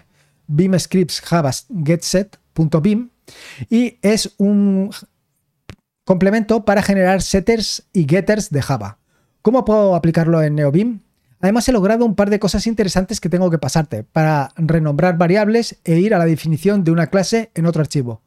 BIM 0.47 0.79
Scripts 0.79 1.21
Java 1.21 1.51
getset.bim 1.85 3.11
y 3.71 3.99
es 4.03 4.35
un 4.39 4.91
complemento 6.05 6.65
para 6.65 6.83
generar 6.83 7.23
setters 7.23 7.85
y 7.93 8.07
getters 8.09 8.51
de 8.51 8.63
Java. 8.63 8.99
¿Cómo 9.43 9.65
puedo 9.65 9.95
aplicarlo 9.95 10.43
en 10.43 10.55
NeoBIM? 10.55 11.01
Además 11.41 11.69
he 11.69 11.73
logrado 11.73 12.07
un 12.07 12.15
par 12.15 12.31
de 12.31 12.39
cosas 12.39 12.67
interesantes 12.67 13.21
que 13.21 13.29
tengo 13.29 13.51
que 13.51 13.59
pasarte 13.59 14.03
para 14.03 14.51
renombrar 14.57 15.19
variables 15.19 15.77
e 15.85 15.99
ir 15.99 16.15
a 16.15 16.19
la 16.19 16.25
definición 16.25 16.85
de 16.85 16.91
una 16.91 17.09
clase 17.09 17.51
en 17.55 17.67
otro 17.67 17.83
archivo. 17.83 18.23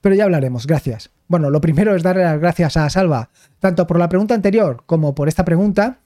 Pero 0.00 0.14
ya 0.14 0.24
hablaremos, 0.24 0.66
gracias. 0.66 1.10
Bueno, 1.28 1.50
lo 1.50 1.60
primero 1.60 1.94
es 1.94 2.02
darle 2.02 2.24
las 2.24 2.40
gracias 2.40 2.76
a 2.76 2.88
Salva, 2.90 3.30
tanto 3.58 3.86
por 3.86 3.98
la 3.98 4.08
pregunta 4.08 4.34
anterior 4.34 4.82
como 4.86 5.14
por 5.14 5.28
esta 5.28 5.44
pregunta 5.44 5.98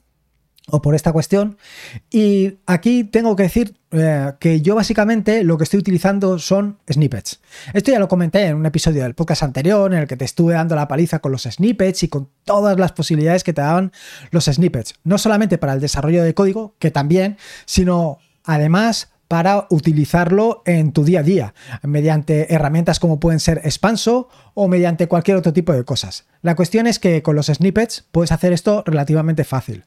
o 0.69 0.83
por 0.83 0.95
esta 0.95 1.13
cuestión. 1.13 1.59
Y 2.11 2.59
aquí 2.67 3.05
tengo 3.05 3.37
que 3.37 3.45
decir 3.45 3.77
eh, 3.93 4.33
que 4.41 4.61
yo 4.61 4.75
básicamente 4.75 5.45
lo 5.45 5.57
que 5.57 5.65
estoy 5.65 5.81
utilizando 5.81 6.39
son 6.39 6.79
snippets. 6.91 7.41
Esto 7.73 7.93
ya 7.93 7.99
lo 7.99 8.09
comenté 8.09 8.47
en 8.47 8.57
un 8.57 8.67
episodio 8.67 9.03
del 9.03 9.15
podcast 9.15 9.43
anterior 9.43 9.93
en 9.93 10.01
el 10.01 10.09
que 10.09 10.17
te 10.17 10.25
estuve 10.25 10.55
dando 10.55 10.75
la 10.75 10.89
paliza 10.89 11.21
con 11.21 11.33
los 11.33 11.43
snippets 11.43 12.03
y 12.03 12.09
con 12.09 12.29
todas 12.45 12.79
las 12.79 12.93
posibilidades 12.93 13.45
que 13.45 13.53
te 13.53 13.61
daban 13.61 13.93
los 14.31 14.47
snippets. 14.47 14.95
No 15.05 15.19
solamente 15.19 15.59
para 15.59 15.73
el 15.73 15.81
desarrollo 15.81 16.23
de 16.25 16.35
código, 16.35 16.75
que 16.79 16.91
también, 16.91 17.37
sino 17.65 18.19
además 18.45 19.11
para 19.29 19.67
utilizarlo 19.71 20.63
en 20.67 20.93
tu 20.93 21.05
día 21.05 21.21
a 21.21 21.23
día, 21.23 21.55
mediante 21.83 22.53
herramientas 22.55 23.01
como 23.01 23.21
pueden 23.21 23.41
ser 23.41 23.61
Expanso 23.65 24.29
o 24.55 24.69
mediante 24.69 25.09
cualquier 25.09 25.37
otro 25.37 25.53
tipo 25.53 25.73
de 25.73 25.85
cosas. 25.85 26.27
La 26.43 26.55
cuestión 26.55 26.87
es 26.87 26.99
que 26.99 27.23
con 27.23 27.37
los 27.37 27.47
snippets 27.47 28.07
puedes 28.13 28.33
hacer 28.33 28.53
esto 28.53 28.85
relativamente 28.87 29.45
fácil. 29.45 29.85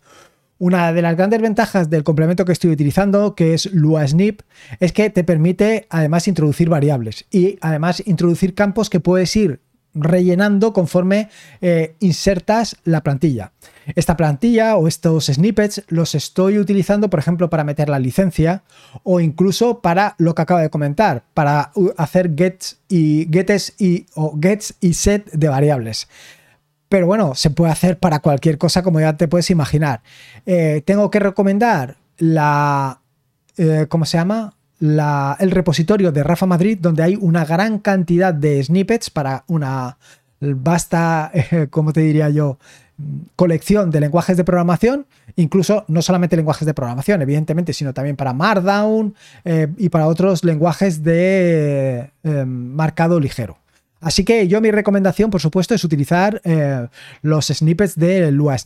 Una 0.58 0.91
de 0.91 1.01
las 1.01 1.15
grandes 1.15 1.41
ventajas 1.41 1.89
del 1.89 2.03
complemento 2.03 2.43
que 2.43 2.51
estoy 2.51 2.72
utilizando, 2.72 3.34
que 3.34 3.53
es 3.53 3.72
Lua 3.72 4.05
Snip, 4.05 4.41
es 4.81 4.91
que 4.91 5.10
te 5.10 5.24
permite 5.24 5.88
además 5.89 6.27
introducir 6.27 6.67
variables 6.67 7.25
y 7.31 7.58
además 7.62 8.03
introducir 8.05 8.55
campos 8.55 8.89
que 8.89 9.00
puedes 9.00 9.34
ir 9.38 9.62
rellenando 9.93 10.74
conforme 10.74 11.29
eh, 11.62 11.96
insertas 12.00 12.77
la 12.84 13.01
plantilla. 13.01 13.51
Esta 13.96 14.15
plantilla 14.15 14.75
o 14.75 14.88
estos 14.88 15.25
snippets 15.25 15.84
los 15.88 16.15
estoy 16.15 16.60
utilizando, 16.60 17.10
por 17.10 17.19
ejemplo, 17.19 17.50
para 17.50 17.63
meter 17.63 17.89
la 17.89 18.00
licencia 18.00 18.63
o 19.03 19.19
incluso 19.19 19.79
para 19.81 20.15
lo 20.17 20.36
que 20.36 20.41
acabo 20.41 20.60
de 20.60 20.69
comentar, 20.69 21.24
para 21.34 21.72
hacer 21.98 22.34
gets 22.36 22.79
y 22.88 23.27
gets 23.31 23.74
y 23.79 24.05
y 24.81 24.93
set 24.93 25.31
de 25.31 25.50
variables. 25.50 26.08
Pero 26.89 27.05
bueno, 27.05 27.36
se 27.36 27.51
puede 27.51 27.72
hacer 27.72 28.00
para 28.00 28.19
cualquier 28.19 28.58
cosa, 28.58 28.81
como 28.81 29.00
ya 29.00 29.15
te 29.15 29.27
puedes 29.27 29.51
imaginar. 29.51 30.01
Eh, 30.46 30.81
tengo 30.86 31.12
que 31.12 31.19
recomendar 31.19 31.98
la. 32.17 33.01
Eh, 33.58 33.86
¿Cómo 33.89 34.05
se 34.05 34.17
llama? 34.17 34.55
El 34.79 35.51
repositorio 35.51 36.12
de 36.12 36.24
Rafa 36.24 36.45
Madrid, 36.45 36.77
donde 36.81 37.03
hay 37.03 37.17
una 37.19 37.45
gran 37.45 37.79
cantidad 37.79 38.33
de 38.33 38.63
snippets 38.63 39.09
para 39.09 39.43
una 39.48 39.98
vasta, 40.39 41.31
como 41.69 41.93
te 41.93 42.01
diría 42.01 42.29
yo, 42.29 42.57
colección 43.36 43.91
de 43.91 44.00
lenguajes 44.00 44.38
de 44.38 44.43
programación, 44.43 45.05
incluso 45.36 45.86
no 45.88 46.01
solamente 46.01 46.36
lenguajes 46.36 46.65
de 46.65 46.74
programación, 46.74 47.21
evidentemente, 47.21 47.74
sino 47.74 47.93
también 47.93 48.15
para 48.15 48.33
Markdown 48.33 49.15
eh, 49.45 49.67
y 49.77 49.89
para 49.89 50.07
otros 50.07 50.43
lenguajes 50.43 51.03
de 51.03 52.12
eh, 52.24 52.45
marcado 52.45 53.19
ligero. 53.19 53.57
Así 54.01 54.24
que 54.24 54.48
yo 54.48 54.62
mi 54.62 54.71
recomendación, 54.71 55.29
por 55.29 55.41
supuesto, 55.41 55.74
es 55.74 55.83
utilizar 55.83 56.41
eh, 56.43 56.88
los 57.21 57.48
snippets 57.48 57.98
de 57.98 58.31
Lua 58.31 58.57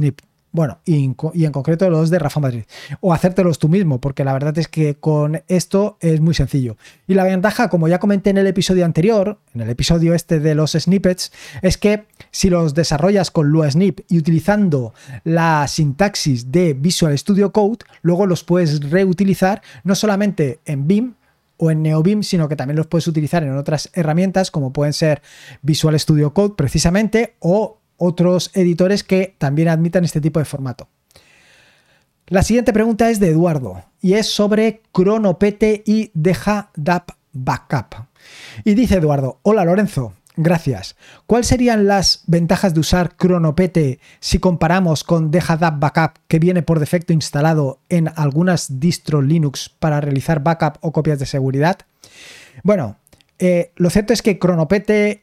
Bueno, 0.53 0.77
y, 0.85 1.03
en 1.03 1.51
concreto 1.51 1.89
los 1.89 2.11
de 2.11 2.19
Rafa 2.19 2.39
Madrid. 2.39 2.65
O 3.01 3.11
hacértelos 3.11 3.57
tú 3.57 3.69
mismo, 3.69 3.99
porque 3.99 4.23
la 4.23 4.33
verdad 4.33 4.55
es 4.59 4.67
que 4.67 4.93
con 4.93 5.41
esto 5.47 5.97
es 5.99 6.21
muy 6.21 6.35
sencillo. 6.35 6.77
Y 7.07 7.15
la 7.15 7.23
ventaja, 7.23 7.69
como 7.69 7.87
ya 7.87 7.97
comenté 7.97 8.29
en 8.29 8.37
el 8.37 8.45
episodio 8.45 8.85
anterior, 8.85 9.39
en 9.55 9.61
el 9.61 9.69
episodio 9.71 10.13
este 10.13 10.39
de 10.39 10.53
los 10.53 10.73
snippets, 10.73 11.31
es 11.63 11.79
que 11.79 12.05
si 12.29 12.51
los 12.51 12.75
desarrollas 12.75 13.31
con 13.31 13.47
Lua 13.47 13.71
Snip 13.71 14.01
y 14.07 14.19
utilizando 14.19 14.93
la 15.23 15.67
sintaxis 15.67 16.51
de 16.51 16.75
Visual 16.75 17.17
Studio 17.17 17.51
Code, 17.51 17.79
luego 18.03 18.27
los 18.27 18.43
puedes 18.43 18.91
reutilizar 18.91 19.63
no 19.83 19.95
solamente 19.95 20.59
en 20.65 20.87
BIM, 20.87 21.13
o 21.57 21.71
en 21.71 21.81
NeoBIM, 21.81 22.23
sino 22.23 22.49
que 22.49 22.55
también 22.55 22.75
los 22.77 22.87
puedes 22.87 23.07
utilizar 23.07 23.43
en 23.43 23.55
otras 23.55 23.89
herramientas 23.93 24.51
como 24.51 24.73
pueden 24.73 24.91
ser 24.91 25.21
Visual 25.61 25.97
Studio 25.99 26.33
Code 26.33 26.55
precisamente 26.57 27.35
o 27.39 27.77
otros 27.97 28.51
editores 28.53 29.03
que 29.03 29.35
también 29.37 29.69
admitan 29.69 30.03
este 30.03 30.21
tipo 30.21 30.39
de 30.39 30.45
formato. 30.45 30.87
La 32.27 32.41
siguiente 32.41 32.73
pregunta 32.73 33.09
es 33.09 33.19
de 33.19 33.29
Eduardo 33.29 33.83
y 34.01 34.13
es 34.13 34.27
sobre 34.27 34.81
Cronopete 34.91 35.83
y 35.85 36.09
Deja 36.13 36.71
Backup. 37.33 38.07
Y 38.63 38.75
dice 38.75 38.95
Eduardo, 38.95 39.39
hola 39.43 39.65
Lorenzo, 39.65 40.13
gracias. 40.37 40.95
¿Cuáles 41.27 41.47
serían 41.47 41.85
las 41.85 42.23
ventajas 42.27 42.73
de 42.73 42.79
usar 42.79 43.17
Cronopete 43.17 43.99
si 44.21 44.39
comparamos 44.39 45.03
con 45.03 45.31
Deja 45.31 45.57
Backup 45.57 46.19
que 46.27 46.39
viene 46.39 46.61
por 46.61 46.79
defecto 46.79 47.11
instalado 47.11 47.79
en 47.89 48.09
algunas 48.15 48.79
distro 48.79 49.21
Linux 49.21 49.69
para 49.69 49.99
realizar 49.99 50.41
backup 50.41 50.77
o 50.79 50.93
copias 50.93 51.19
de 51.19 51.25
seguridad? 51.25 51.79
Bueno, 52.63 52.97
eh, 53.39 53.71
lo 53.75 53.89
cierto 53.89 54.13
es 54.13 54.21
que 54.21 54.39
Cronopete 54.39 55.22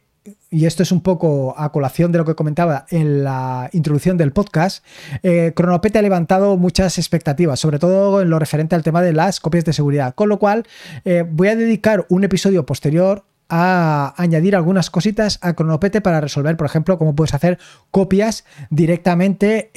y 0.50 0.66
esto 0.66 0.82
es 0.82 0.90
un 0.90 1.00
poco 1.00 1.54
a 1.56 1.70
colación 1.70 2.10
de 2.10 2.18
lo 2.18 2.24
que 2.24 2.34
comentaba 2.34 2.84
en 2.90 3.22
la 3.22 3.70
introducción 3.72 4.16
del 4.16 4.32
podcast, 4.32 4.84
eh, 5.22 5.52
Cronopete 5.54 5.98
ha 5.98 6.02
levantado 6.02 6.56
muchas 6.56 6.98
expectativas, 6.98 7.60
sobre 7.60 7.78
todo 7.78 8.20
en 8.20 8.30
lo 8.30 8.38
referente 8.38 8.74
al 8.74 8.82
tema 8.82 9.00
de 9.00 9.12
las 9.12 9.38
copias 9.38 9.64
de 9.64 9.72
seguridad, 9.72 10.14
con 10.14 10.28
lo 10.28 10.38
cual 10.38 10.66
eh, 11.04 11.24
voy 11.28 11.48
a 11.48 11.56
dedicar 11.56 12.04
un 12.08 12.24
episodio 12.24 12.66
posterior 12.66 13.24
a 13.48 14.14
añadir 14.16 14.56
algunas 14.56 14.90
cositas 14.90 15.38
a 15.40 15.54
Cronopete 15.54 16.00
para 16.00 16.20
resolver, 16.20 16.56
por 16.56 16.66
ejemplo, 16.66 16.98
cómo 16.98 17.14
puedes 17.14 17.34
hacer 17.34 17.58
copias 17.90 18.44
directamente, 18.70 19.70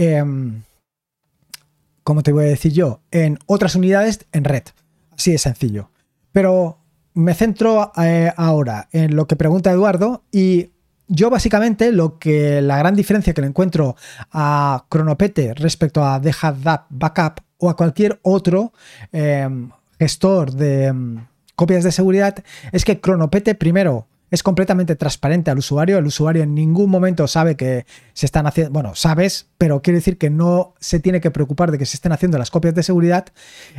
como 2.04 2.22
te 2.22 2.32
voy 2.32 2.44
a 2.44 2.48
decir 2.48 2.72
yo, 2.72 3.02
en 3.10 3.40
otras 3.48 3.74
unidades 3.74 4.26
en 4.32 4.44
red. 4.44 4.64
Así 5.12 5.32
de 5.32 5.40
sencillo. 5.40 5.90
Pero 6.32 6.83
me 7.14 7.34
centro 7.34 7.92
eh, 8.02 8.32
ahora 8.36 8.88
en 8.92 9.16
lo 9.16 9.28
que 9.28 9.36
pregunta 9.36 9.72
Eduardo 9.72 10.24
y 10.32 10.72
yo 11.08 11.30
básicamente 11.30 11.92
lo 11.92 12.18
que 12.18 12.62
la 12.62 12.78
gran 12.78 12.96
diferencia 12.96 13.34
que 13.34 13.42
le 13.42 13.48
encuentro 13.48 13.96
a 14.32 14.86
Cronopete 14.90 15.54
respecto 15.54 16.04
a 16.04 16.20
Deja 16.20 16.56
Backup 16.90 17.42
o 17.58 17.70
a 17.70 17.76
cualquier 17.76 18.20
otro 18.24 18.74
em, 19.12 19.70
gestor 20.00 20.52
de 20.52 20.86
em, 20.86 21.28
copias 21.56 21.84
de 21.84 21.92
seguridad 21.92 22.44
es 22.72 22.84
que 22.86 23.00
Cronopete 23.00 23.56
primero 23.56 24.08
es 24.34 24.42
completamente 24.42 24.96
transparente 24.96 25.52
al 25.52 25.60
usuario. 25.60 26.00
El 26.00 26.08
usuario 26.08 26.42
en 26.42 26.56
ningún 26.56 26.90
momento 26.90 27.28
sabe 27.28 27.56
que 27.56 27.86
se 28.14 28.26
están 28.26 28.48
haciendo, 28.48 28.74
bueno, 28.74 28.96
sabes, 28.96 29.52
pero 29.60 29.84
quiere 29.84 30.00
decir 30.00 30.18
que 30.18 30.32
no 30.32 30.74
se 30.80 31.00
tiene 31.00 31.22
que 31.22 31.30
preocupar 31.30 31.70
de 31.70 31.78
que 31.78 31.86
se 31.86 31.98
estén 31.98 32.14
haciendo 32.14 32.40
las 32.40 32.50
copias 32.50 32.74
de 32.74 32.82
seguridad. 32.82 33.28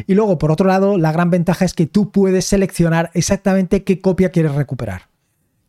Y 0.07 0.15
luego, 0.15 0.39
por 0.39 0.53
otro 0.53 0.69
lado, 0.69 0.97
la 0.97 1.11
gran 1.11 1.29
ventaja 1.29 1.65
es 1.65 1.75
que 1.75 1.87
tú 1.87 2.13
puedes 2.13 2.45
seleccionar 2.45 3.11
exactamente 3.15 3.83
qué 3.83 4.01
copia 4.01 4.29
quieres 4.29 4.55
recuperar. 4.55 5.09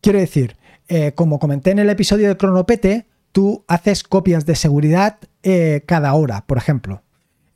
Quiero 0.00 0.20
decir, 0.20 0.56
eh, 0.86 1.10
como 1.16 1.40
comenté 1.40 1.72
en 1.72 1.80
el 1.80 1.90
episodio 1.90 2.28
de 2.28 2.36
Cronopete, 2.36 3.08
tú 3.32 3.64
haces 3.66 4.04
copias 4.04 4.46
de 4.46 4.54
seguridad 4.54 5.18
eh, 5.42 5.82
cada 5.84 6.14
hora, 6.14 6.46
por 6.46 6.58
ejemplo. 6.58 7.02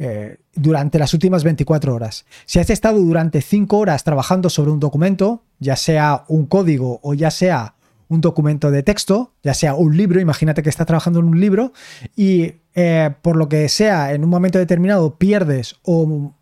Eh, 0.03 0.39
durante 0.55 0.99
las 0.99 1.13
últimas 1.13 1.45
24 1.45 1.95
horas. 1.95 2.25
Si 2.47 2.59
has 2.59 2.71
estado 2.71 3.01
durante 3.01 3.43
5 3.43 3.77
horas 3.77 4.03
trabajando 4.03 4.49
sobre 4.49 4.71
un 4.71 4.81
documento, 4.81 5.43
ya 5.59 5.77
sea 5.77 6.25
un 6.27 6.47
código 6.47 7.01
o 7.03 7.13
ya 7.13 7.31
sea 7.31 7.75
un 8.09 8.23
documento 8.23 8.71
de 8.71 8.83
texto, 8.83 9.35
ya 9.43 9.53
sea 9.53 9.75
un 9.75 9.95
libro, 9.95 10.19
imagínate 10.19 10.63
que 10.63 10.71
estás 10.71 10.87
trabajando 10.87 11.21
en 11.21 11.27
un 11.27 11.39
libro 11.39 11.75
y 12.17 12.55
eh, 12.75 13.11
por 13.21 13.37
lo 13.37 13.51
que 13.51 13.69
sea, 13.69 14.15
en 14.15 14.25
un 14.25 14.31
momento 14.31 14.59
determinado 14.59 15.19
pierdes 15.19 15.77
o 15.83 16.35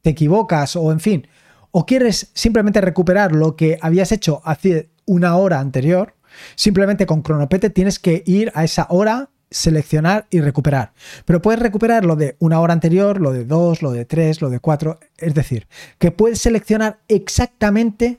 te 0.00 0.10
equivocas 0.10 0.74
o 0.74 0.90
en 0.90 0.98
fin, 0.98 1.28
o 1.70 1.86
quieres 1.86 2.32
simplemente 2.34 2.80
recuperar 2.80 3.30
lo 3.30 3.54
que 3.54 3.78
habías 3.80 4.10
hecho 4.10 4.42
hace 4.44 4.90
una 5.06 5.36
hora 5.36 5.60
anterior, 5.60 6.16
simplemente 6.56 7.06
con 7.06 7.22
Cronopete 7.22 7.70
tienes 7.70 8.00
que 8.00 8.24
ir 8.26 8.50
a 8.56 8.64
esa 8.64 8.88
hora, 8.90 9.30
seleccionar 9.52 10.26
y 10.30 10.40
recuperar. 10.40 10.92
Pero 11.24 11.42
puedes 11.42 11.60
recuperar 11.60 12.04
lo 12.04 12.16
de 12.16 12.36
una 12.38 12.60
hora 12.60 12.72
anterior, 12.72 13.20
lo 13.20 13.32
de 13.32 13.44
dos, 13.44 13.82
lo 13.82 13.92
de 13.92 14.04
tres, 14.04 14.40
lo 14.40 14.50
de 14.50 14.60
cuatro, 14.60 14.98
es 15.18 15.34
decir, 15.34 15.66
que 15.98 16.10
puedes 16.10 16.40
seleccionar 16.40 17.00
exactamente 17.08 18.18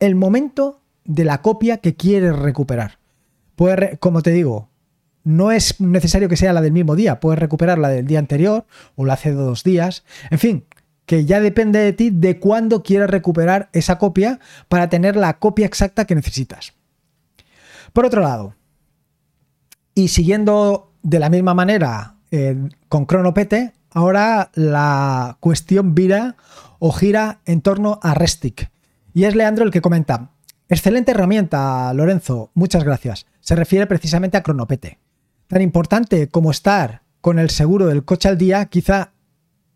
el 0.00 0.14
momento 0.14 0.80
de 1.04 1.24
la 1.24 1.42
copia 1.42 1.78
que 1.78 1.94
quieres 1.94 2.36
recuperar. 2.36 2.98
Puedes, 3.56 3.98
como 3.98 4.22
te 4.22 4.30
digo, 4.30 4.68
no 5.24 5.52
es 5.52 5.80
necesario 5.80 6.28
que 6.28 6.36
sea 6.36 6.52
la 6.52 6.60
del 6.60 6.72
mismo 6.72 6.96
día, 6.96 7.20
puedes 7.20 7.38
recuperar 7.38 7.78
la 7.78 7.88
del 7.88 8.06
día 8.06 8.18
anterior 8.18 8.66
o 8.96 9.04
la 9.04 9.14
hace 9.14 9.32
dos 9.32 9.62
días, 9.62 10.04
en 10.30 10.38
fin, 10.38 10.64
que 11.06 11.24
ya 11.24 11.40
depende 11.40 11.78
de 11.78 11.92
ti 11.92 12.10
de 12.10 12.38
cuándo 12.38 12.82
quieras 12.82 13.10
recuperar 13.10 13.68
esa 13.72 13.98
copia 13.98 14.40
para 14.68 14.88
tener 14.88 15.16
la 15.16 15.38
copia 15.38 15.66
exacta 15.66 16.04
que 16.04 16.14
necesitas. 16.14 16.74
Por 17.92 18.06
otro 18.06 18.22
lado, 18.22 18.54
y 19.94 20.08
siguiendo 20.08 20.92
de 21.02 21.18
la 21.18 21.30
misma 21.30 21.54
manera 21.54 22.16
eh, 22.30 22.56
con 22.88 23.06
Cronopete, 23.06 23.72
ahora 23.90 24.50
la 24.54 25.36
cuestión 25.40 25.94
vira 25.94 26.36
o 26.78 26.92
gira 26.92 27.40
en 27.44 27.60
torno 27.60 28.00
a 28.02 28.14
Restic. 28.14 28.70
Y 29.14 29.24
es 29.24 29.34
Leandro 29.34 29.64
el 29.64 29.70
que 29.70 29.82
comenta, 29.82 30.30
excelente 30.68 31.10
herramienta, 31.10 31.92
Lorenzo, 31.92 32.50
muchas 32.54 32.84
gracias. 32.84 33.26
Se 33.40 33.54
refiere 33.54 33.86
precisamente 33.86 34.36
a 34.36 34.42
Cronopete. 34.42 34.98
Tan 35.46 35.60
importante 35.60 36.28
como 36.28 36.50
estar 36.50 37.02
con 37.20 37.38
el 37.38 37.50
seguro 37.50 37.86
del 37.86 38.04
coche 38.04 38.28
al 38.28 38.38
día, 38.38 38.66
quizá 38.66 39.12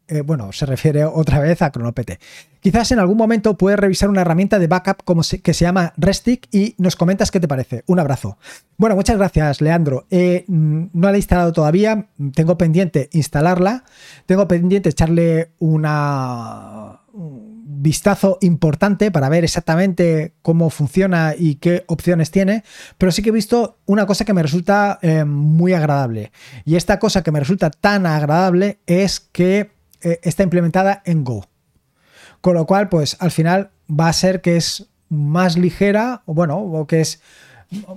eh, 0.08 0.20
bueno, 0.20 0.52
se 0.52 0.66
refiere 0.66 1.04
otra 1.04 1.40
vez 1.40 1.62
a 1.62 1.70
Cronopete. 1.70 2.18
Quizás 2.60 2.90
en 2.92 2.98
algún 2.98 3.16
momento 3.16 3.56
puedes 3.56 3.78
revisar 3.78 4.08
una 4.08 4.22
herramienta 4.22 4.58
de 4.58 4.66
backup 4.66 5.02
como 5.04 5.22
que 5.42 5.54
se 5.54 5.64
llama 5.64 5.92
Restic 5.96 6.48
y 6.52 6.74
nos 6.78 6.96
comentas 6.96 7.30
qué 7.30 7.40
te 7.40 7.48
parece. 7.48 7.84
Un 7.86 8.00
abrazo. 8.00 8.38
Bueno, 8.76 8.96
muchas 8.96 9.16
gracias, 9.16 9.60
Leandro. 9.60 10.06
Eh, 10.10 10.44
mm, 10.48 10.86
no 10.92 11.08
la 11.08 11.14
he 11.14 11.18
instalado 11.18 11.52
todavía, 11.52 12.08
tengo 12.34 12.58
pendiente 12.58 13.08
instalarla, 13.12 13.84
tengo 14.26 14.48
pendiente 14.48 14.90
echarle 14.90 15.52
una 15.58 17.00
un 17.16 17.82
vistazo 17.82 18.38
importante 18.42 19.10
para 19.10 19.28
ver 19.28 19.42
exactamente 19.44 20.34
cómo 20.42 20.70
funciona 20.70 21.34
y 21.36 21.56
qué 21.56 21.84
opciones 21.88 22.30
tiene, 22.30 22.62
pero 22.98 23.10
sí 23.10 23.22
que 23.22 23.30
he 23.30 23.32
visto 23.32 23.78
una 23.86 24.06
cosa 24.06 24.24
que 24.24 24.34
me 24.34 24.42
resulta 24.42 24.98
eh, 25.02 25.24
muy 25.24 25.72
agradable. 25.72 26.30
Y 26.64 26.76
esta 26.76 26.98
cosa 26.98 27.22
que 27.22 27.32
me 27.32 27.40
resulta 27.40 27.70
tan 27.70 28.06
agradable 28.06 28.80
es 28.86 29.20
que 29.20 29.75
eh, 30.06 30.20
está 30.22 30.44
implementada 30.44 31.02
en 31.04 31.24
Go. 31.24 31.48
Con 32.40 32.54
lo 32.54 32.64
cual, 32.64 32.88
pues 32.88 33.16
al 33.18 33.32
final 33.32 33.70
va 33.90 34.08
a 34.08 34.12
ser 34.12 34.40
que 34.40 34.56
es 34.56 34.86
más 35.08 35.58
ligera, 35.58 36.22
o 36.26 36.34
bueno, 36.34 36.58
o 36.58 36.86
que 36.86 37.00
es 37.00 37.20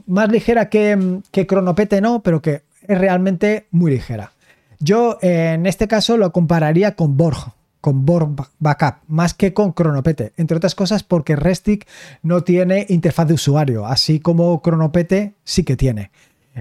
más 0.07 0.29
ligera 0.29 0.69
que, 0.69 1.21
que 1.29 1.45
Cronopete, 1.45 2.01
no, 2.01 2.23
pero 2.23 2.41
que 2.41 2.63
es 2.87 2.97
realmente 2.97 3.67
muy 3.69 3.91
ligera. 3.91 4.31
Yo 4.79 5.19
en 5.21 5.67
este 5.67 5.87
caso 5.87 6.17
lo 6.17 6.31
compararía 6.31 6.95
con 6.95 7.15
Borg, 7.15 7.53
con 7.79 8.07
Borg 8.07 8.47
Backup, 8.57 9.03
más 9.07 9.35
que 9.35 9.53
con 9.53 9.73
Cronopete, 9.73 10.33
entre 10.37 10.57
otras 10.57 10.73
cosas 10.73 11.03
porque 11.03 11.35
Restic 11.35 11.87
no 12.23 12.43
tiene 12.43 12.87
interfaz 12.89 13.27
de 13.27 13.35
usuario, 13.35 13.85
así 13.85 14.19
como 14.19 14.63
Cronopete 14.63 15.35
sí 15.43 15.63
que 15.63 15.77
tiene. 15.77 16.09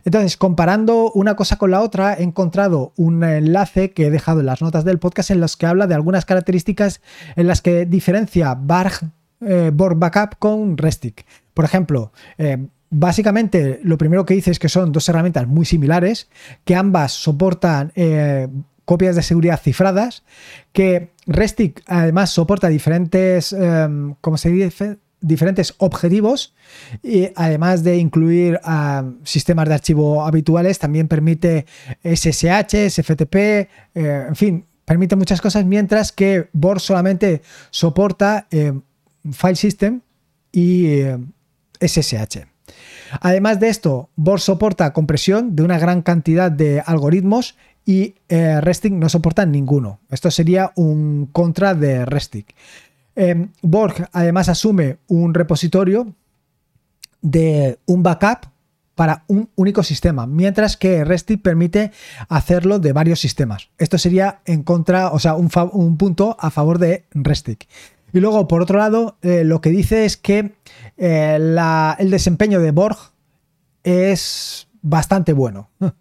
Entonces, 0.05 0.37
comparando 0.37 1.11
una 1.13 1.37
cosa 1.37 1.57
con 1.57 1.71
la 1.71 1.81
otra, 1.81 2.15
he 2.15 2.23
encontrado 2.23 2.93
un 2.97 3.23
enlace 3.25 3.91
que 3.91 4.07
he 4.07 4.11
dejado 4.11 4.41
en 4.41 4.47
las 4.47 4.63
notas 4.63 4.85
del 4.85 4.99
podcast 4.99 5.31
en 5.31 5.41
los 5.41 5.57
que 5.57 5.67
habla 5.67 5.87
de 5.87 5.95
algunas 5.95 6.25
características 6.25 7.01
en 7.37 7.47
las 7.47 7.63
que 7.63 7.87
diferencia 7.87 8.55
Barg, 8.55 8.93
eh, 9.41 9.71
Borg 9.73 9.99
Backup 9.99 10.39
con 10.39 10.77
Restic. 10.77 11.27
Por 11.55 11.65
ejemplo, 11.65 12.13
eh, 12.39 12.69
básicamente 12.91 13.81
lo 13.83 13.99
primero 13.99 14.25
que 14.25 14.35
dice 14.35 14.51
es 14.51 14.59
que 14.59 14.69
son 14.69 14.93
dos 14.93 15.09
herramientas 15.09 15.47
muy 15.47 15.65
similares, 15.65 16.29
que 16.65 16.75
ambas 16.75 17.13
soportan 17.13 17.93
eh, 17.95 18.49
copias 18.85 19.17
de 19.17 19.23
seguridad 19.23 19.61
cifradas, 19.61 20.25
que 20.73 21.13
Restic 21.27 21.83
además 21.87 22.31
soporta 22.31 22.69
diferentes, 22.69 23.55
¿cómo 24.23 24.39
se 24.39 24.49
dice? 24.49 24.97
Diferentes 25.21 25.75
objetivos 25.79 26.55
y 27.03 27.29
además 27.35 27.83
de 27.83 27.97
incluir 27.97 28.61
ah, 28.65 29.05
sistemas 29.25 29.69
de 29.69 29.75
archivo 29.75 30.25
habituales, 30.25 30.79
también 30.79 31.09
permite 31.09 31.67
SSH, 32.03 32.91
SFTP, 32.91 33.35
eh, 33.35 33.69
en 33.95 34.37
fin, 34.37 34.65
permite 34.85 35.17
muchas 35.17 35.41
cosas, 35.41 35.65
mientras 35.65 36.13
que 36.13 36.49
Borg 36.53 36.81
solamente 36.81 37.43
soporta 37.71 38.47
eh, 38.51 38.73
File 39.33 39.57
System 39.57 40.01
y 40.53 41.01
SSH. 41.81 42.37
Eh, 42.37 42.47
además 43.21 43.61
de 43.61 43.69
esto, 43.69 44.11
Borg 44.17 44.41
soporta 44.41 44.93
compresión 44.93 45.57
de 45.57 45.63
una 45.63 45.79
gran 45.79 46.03
cantidad 46.03 46.51
de 46.51 46.81
algoritmos 46.85 47.57
y 47.85 48.17
Restic 48.29 48.93
no 48.93 49.09
soporta 49.09 49.47
ninguno. 49.47 50.01
Esto 50.11 50.31
sería 50.31 50.73
un 50.77 51.27
contra 51.33 51.75
de 51.75 52.05
Restic. 52.05 52.55
Em, 53.21 53.51
Borg 53.63 54.09
además 54.13 54.49
asume 54.49 54.99
un 55.09 55.35
repositorio 55.35 56.15
de 57.21 57.81
un 57.85 58.05
backup 58.05 58.47
para 58.95 59.25
un 59.27 59.51
único 59.57 59.83
sistema, 59.83 60.29
mientras 60.29 60.77
que 60.77 61.05
Restic 61.05 61.43
permite 61.43 61.91
hacerlo 62.29 62.79
de 62.79 62.93
varios 62.93 63.19
sistemas. 63.19 63.71
Esto 63.77 63.99
sería 63.99 64.41
en 64.45 64.63
contra, 64.63 65.11
o 65.11 65.19
sea, 65.19 65.35
un, 65.35 65.97
punto 65.99 66.37
a 66.39 66.51
favor 66.51 66.79
de 66.79 67.07
Restic. 67.11 67.67
Y 68.13 68.21
luego, 68.21 68.47
por 68.47 68.63
otro 68.63 68.79
lado, 68.79 69.19
eh, 69.23 69.43
lo 69.43 69.61
que 69.61 69.71
dice 69.71 70.05
es 70.05 70.17
que 70.17 70.55
eh, 70.97 71.95
el 71.99 72.11
desempeño 72.13 72.61
de 72.61 72.71
Borg 72.71 72.99
es 73.83 74.69
bastante 74.81 75.33
bueno. 75.33 75.71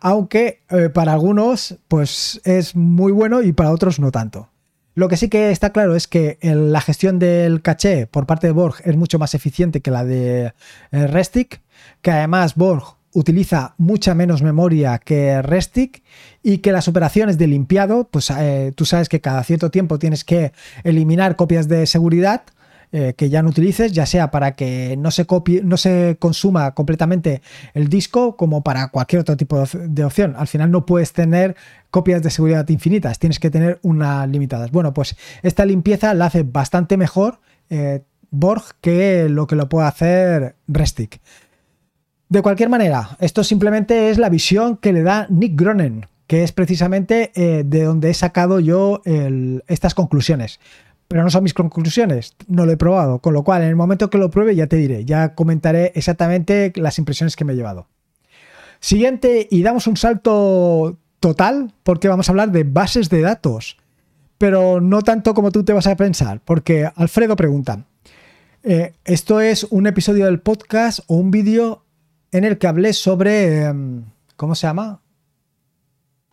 Aunque 0.00 0.62
eh, 0.70 0.90
para 0.90 1.12
algunos, 1.12 1.76
pues 1.88 2.40
es 2.44 2.76
muy 2.76 3.10
bueno 3.10 3.42
y 3.42 3.52
para 3.52 3.72
otros 3.72 3.98
no 3.98 4.12
tanto. 4.12 4.51
Lo 4.94 5.08
que 5.08 5.16
sí 5.16 5.28
que 5.28 5.50
está 5.50 5.70
claro 5.70 5.96
es 5.96 6.06
que 6.06 6.38
la 6.42 6.80
gestión 6.80 7.18
del 7.18 7.62
caché 7.62 8.06
por 8.06 8.26
parte 8.26 8.46
de 8.46 8.52
Borg 8.52 8.76
es 8.84 8.96
mucho 8.96 9.18
más 9.18 9.34
eficiente 9.34 9.80
que 9.80 9.90
la 9.90 10.04
de 10.04 10.52
eh, 10.90 11.06
Restic, 11.06 11.62
que 12.02 12.10
además 12.10 12.56
Borg 12.56 12.96
utiliza 13.14 13.74
mucha 13.78 14.14
menos 14.14 14.42
memoria 14.42 14.98
que 14.98 15.40
Restic 15.42 16.02
y 16.42 16.58
que 16.58 16.72
las 16.72 16.88
operaciones 16.88 17.38
de 17.38 17.46
limpiado, 17.46 18.08
pues 18.10 18.30
eh, 18.30 18.72
tú 18.74 18.84
sabes 18.84 19.08
que 19.08 19.20
cada 19.20 19.42
cierto 19.44 19.70
tiempo 19.70 19.98
tienes 19.98 20.24
que 20.24 20.52
eliminar 20.84 21.36
copias 21.36 21.68
de 21.68 21.86
seguridad 21.86 22.42
eh, 22.94 23.14
que 23.16 23.30
ya 23.30 23.40
no 23.40 23.48
utilices, 23.48 23.92
ya 23.92 24.04
sea 24.04 24.30
para 24.30 24.54
que 24.54 24.98
no 24.98 25.10
se 25.10 25.24
copie, 25.24 25.62
no 25.62 25.78
se 25.78 26.18
consuma 26.18 26.74
completamente 26.74 27.40
el 27.72 27.88
disco, 27.88 28.36
como 28.36 28.62
para 28.62 28.88
cualquier 28.88 29.22
otro 29.22 29.34
tipo 29.34 29.64
de 29.64 30.04
opción. 30.04 30.34
Al 30.36 30.46
final 30.46 30.70
no 30.70 30.84
puedes 30.84 31.14
tener 31.14 31.56
copias 31.90 32.22
de 32.22 32.28
seguridad 32.28 32.68
infinitas, 32.68 33.18
tienes 33.18 33.38
que 33.38 33.48
tener 33.48 33.78
unas 33.80 34.28
limitadas. 34.28 34.72
Bueno, 34.72 34.92
pues 34.92 35.16
esta 35.42 35.64
limpieza 35.64 36.12
la 36.12 36.26
hace 36.26 36.42
bastante 36.42 36.98
mejor 36.98 37.40
eh, 37.70 38.02
Borg 38.30 38.62
que 38.82 39.26
lo 39.30 39.46
que 39.46 39.56
lo 39.56 39.70
puede 39.70 39.88
hacer 39.88 40.56
Restic. 40.68 41.22
De 42.28 42.42
cualquier 42.42 42.68
manera, 42.68 43.16
esto 43.20 43.42
simplemente 43.42 44.10
es 44.10 44.18
la 44.18 44.28
visión 44.28 44.76
que 44.76 44.92
le 44.92 45.02
da 45.02 45.26
Nick 45.30 45.58
Gronen, 45.58 46.08
que 46.26 46.42
es 46.42 46.52
precisamente 46.52 47.32
eh, 47.36 47.62
de 47.64 47.84
donde 47.84 48.10
he 48.10 48.14
sacado 48.14 48.60
yo 48.60 49.00
estas 49.66 49.94
conclusiones 49.94 50.60
pero 51.12 51.24
no 51.24 51.30
son 51.30 51.42
mis 51.42 51.52
conclusiones, 51.52 52.34
no 52.48 52.64
lo 52.64 52.72
he 52.72 52.78
probado, 52.78 53.18
con 53.18 53.34
lo 53.34 53.44
cual 53.44 53.60
en 53.60 53.68
el 53.68 53.76
momento 53.76 54.08
que 54.08 54.16
lo 54.16 54.30
pruebe 54.30 54.56
ya 54.56 54.66
te 54.66 54.76
diré, 54.76 55.04
ya 55.04 55.34
comentaré 55.34 55.92
exactamente 55.94 56.72
las 56.76 56.98
impresiones 56.98 57.36
que 57.36 57.44
me 57.44 57.52
he 57.52 57.56
llevado. 57.56 57.86
Siguiente, 58.80 59.46
y 59.50 59.62
damos 59.62 59.86
un 59.86 59.98
salto 59.98 60.96
total, 61.20 61.74
porque 61.82 62.08
vamos 62.08 62.26
a 62.26 62.32
hablar 62.32 62.50
de 62.50 62.64
bases 62.64 63.10
de 63.10 63.20
datos, 63.20 63.76
pero 64.38 64.80
no 64.80 65.02
tanto 65.02 65.34
como 65.34 65.52
tú 65.52 65.64
te 65.64 65.74
vas 65.74 65.86
a 65.86 65.96
pensar, 65.96 66.40
porque 66.46 66.90
Alfredo 66.96 67.36
pregunta, 67.36 67.84
eh, 68.62 68.94
¿esto 69.04 69.42
es 69.42 69.64
un 69.64 69.86
episodio 69.86 70.24
del 70.24 70.40
podcast 70.40 71.00
o 71.08 71.16
un 71.16 71.30
vídeo 71.30 71.84
en 72.30 72.44
el 72.44 72.56
que 72.56 72.68
hablé 72.68 72.94
sobre, 72.94 73.64
em, 73.64 74.04
¿cómo 74.36 74.54
se 74.54 74.66
llama? 74.66 75.02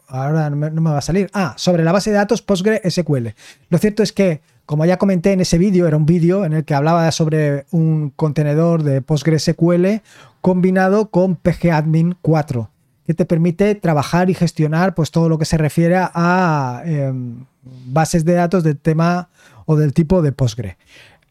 Ahora 0.07 0.49
no 0.49 0.55
me, 0.55 0.71
no 0.71 0.79
me 0.79 0.91
va 0.91 0.99
a 0.99 1.01
salir. 1.01 1.29
Ah, 1.33 1.53
sobre 1.57 1.83
la 1.83 1.91
base 1.91 2.11
de 2.11 2.15
datos 2.15 2.41
PostgreSQL. 2.41 3.35
Lo 3.67 3.77
cierto 3.77 4.03
es 4.03 4.13
que 4.13 4.41
como 4.69 4.85
ya 4.85 4.97
comenté 4.97 5.33
en 5.33 5.41
ese 5.41 5.57
vídeo, 5.57 5.87
era 5.87 5.97
un 5.97 6.05
vídeo 6.05 6.45
en 6.45 6.53
el 6.53 6.63
que 6.63 6.75
hablaba 6.75 7.11
sobre 7.11 7.65
un 7.71 8.11
contenedor 8.15 8.83
de 8.83 9.01
PostgreSQL 9.01 10.03
combinado 10.41 11.09
con 11.09 11.37
PGAdmin 11.37 12.15
4, 12.21 12.69
que 13.07 13.15
te 13.15 13.25
permite 13.25 13.73
trabajar 13.73 14.29
y 14.29 14.35
gestionar 14.35 14.93
pues, 14.93 15.09
todo 15.09 15.27
lo 15.27 15.39
que 15.39 15.45
se 15.45 15.57
refiere 15.57 15.95
a 15.97 16.83
em, 16.85 17.45
bases 17.63 18.25
de 18.25 18.33
datos 18.33 18.63
del 18.63 18.77
tema 18.77 19.29
o 19.65 19.75
del 19.75 19.91
tipo 19.91 20.21
de 20.21 20.33
Postgre. 20.33 20.77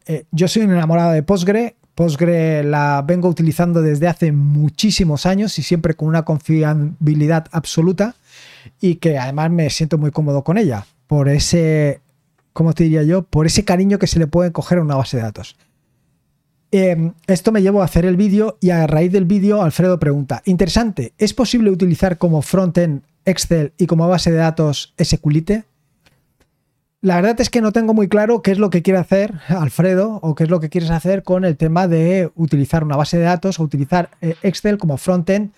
Eh, 0.05 0.25
yo 0.31 0.49
soy 0.49 0.63
un 0.63 0.71
enamorado 0.71 1.13
de 1.13 1.23
Postgre 1.23 1.77
Postgre 1.95 2.65
la 2.65 3.05
vengo 3.07 3.29
utilizando 3.29 3.81
desde 3.81 4.09
hace 4.09 4.33
muchísimos 4.33 5.25
años 5.25 5.57
y 5.59 5.63
siempre 5.63 5.93
con 5.93 6.09
una 6.09 6.23
confiabilidad 6.23 7.47
absoluta 7.53 8.15
y 8.81 8.95
que 8.95 9.17
además 9.17 9.49
me 9.49 9.69
siento 9.69 9.97
muy 9.97 10.11
cómodo 10.11 10.43
con 10.43 10.57
ella 10.57 10.85
por 11.07 11.29
ese, 11.29 12.01
¿cómo 12.53 12.73
te 12.73 12.83
diría 12.83 13.03
yo? 13.03 13.23
Por 13.23 13.45
ese 13.45 13.65
cariño 13.65 13.99
que 13.99 14.07
se 14.07 14.19
le 14.19 14.27
puede 14.27 14.51
coger 14.51 14.79
a 14.79 14.81
una 14.81 14.95
base 14.95 15.17
de 15.17 15.23
datos. 15.23 15.55
Em, 16.71 17.13
esto 17.25 17.51
me 17.51 17.63
llevó 17.63 17.81
a 17.81 17.85
hacer 17.85 18.05
el 18.05 18.15
vídeo 18.15 18.57
y 18.61 18.69
a 18.69 18.85
raíz 18.85 19.11
del 19.11 19.25
vídeo 19.25 19.63
Alfredo 19.63 19.99
pregunta, 19.99 20.43
interesante, 20.45 21.13
¿es 21.17 21.33
posible 21.33 21.71
utilizar 21.71 22.19
como 22.19 22.43
frontend 22.43 23.01
Excel 23.25 23.73
y 23.77 23.87
como 23.87 24.07
base 24.07 24.31
de 24.31 24.37
datos 24.37 24.93
SQLite? 25.01 25.63
La 27.01 27.15
verdad 27.15 27.39
es 27.41 27.49
que 27.49 27.61
no 27.61 27.71
tengo 27.71 27.93
muy 27.93 28.07
claro 28.07 28.41
qué 28.41 28.51
es 28.51 28.59
lo 28.59 28.69
que 28.69 28.83
quiere 28.83 28.99
hacer 28.99 29.33
Alfredo 29.47 30.19
o 30.21 30.35
qué 30.35 30.43
es 30.43 30.49
lo 30.49 30.59
que 30.59 30.69
quieres 30.69 30.91
hacer 30.91 31.23
con 31.23 31.43
el 31.43 31.57
tema 31.57 31.87
de 31.87 32.29
utilizar 32.35 32.83
una 32.83 32.97
base 32.97 33.17
de 33.17 33.23
datos 33.23 33.59
o 33.59 33.63
utilizar 33.63 34.11
eh, 34.21 34.35
Excel 34.43 34.77
como 34.77 34.97
frontend 34.97 35.51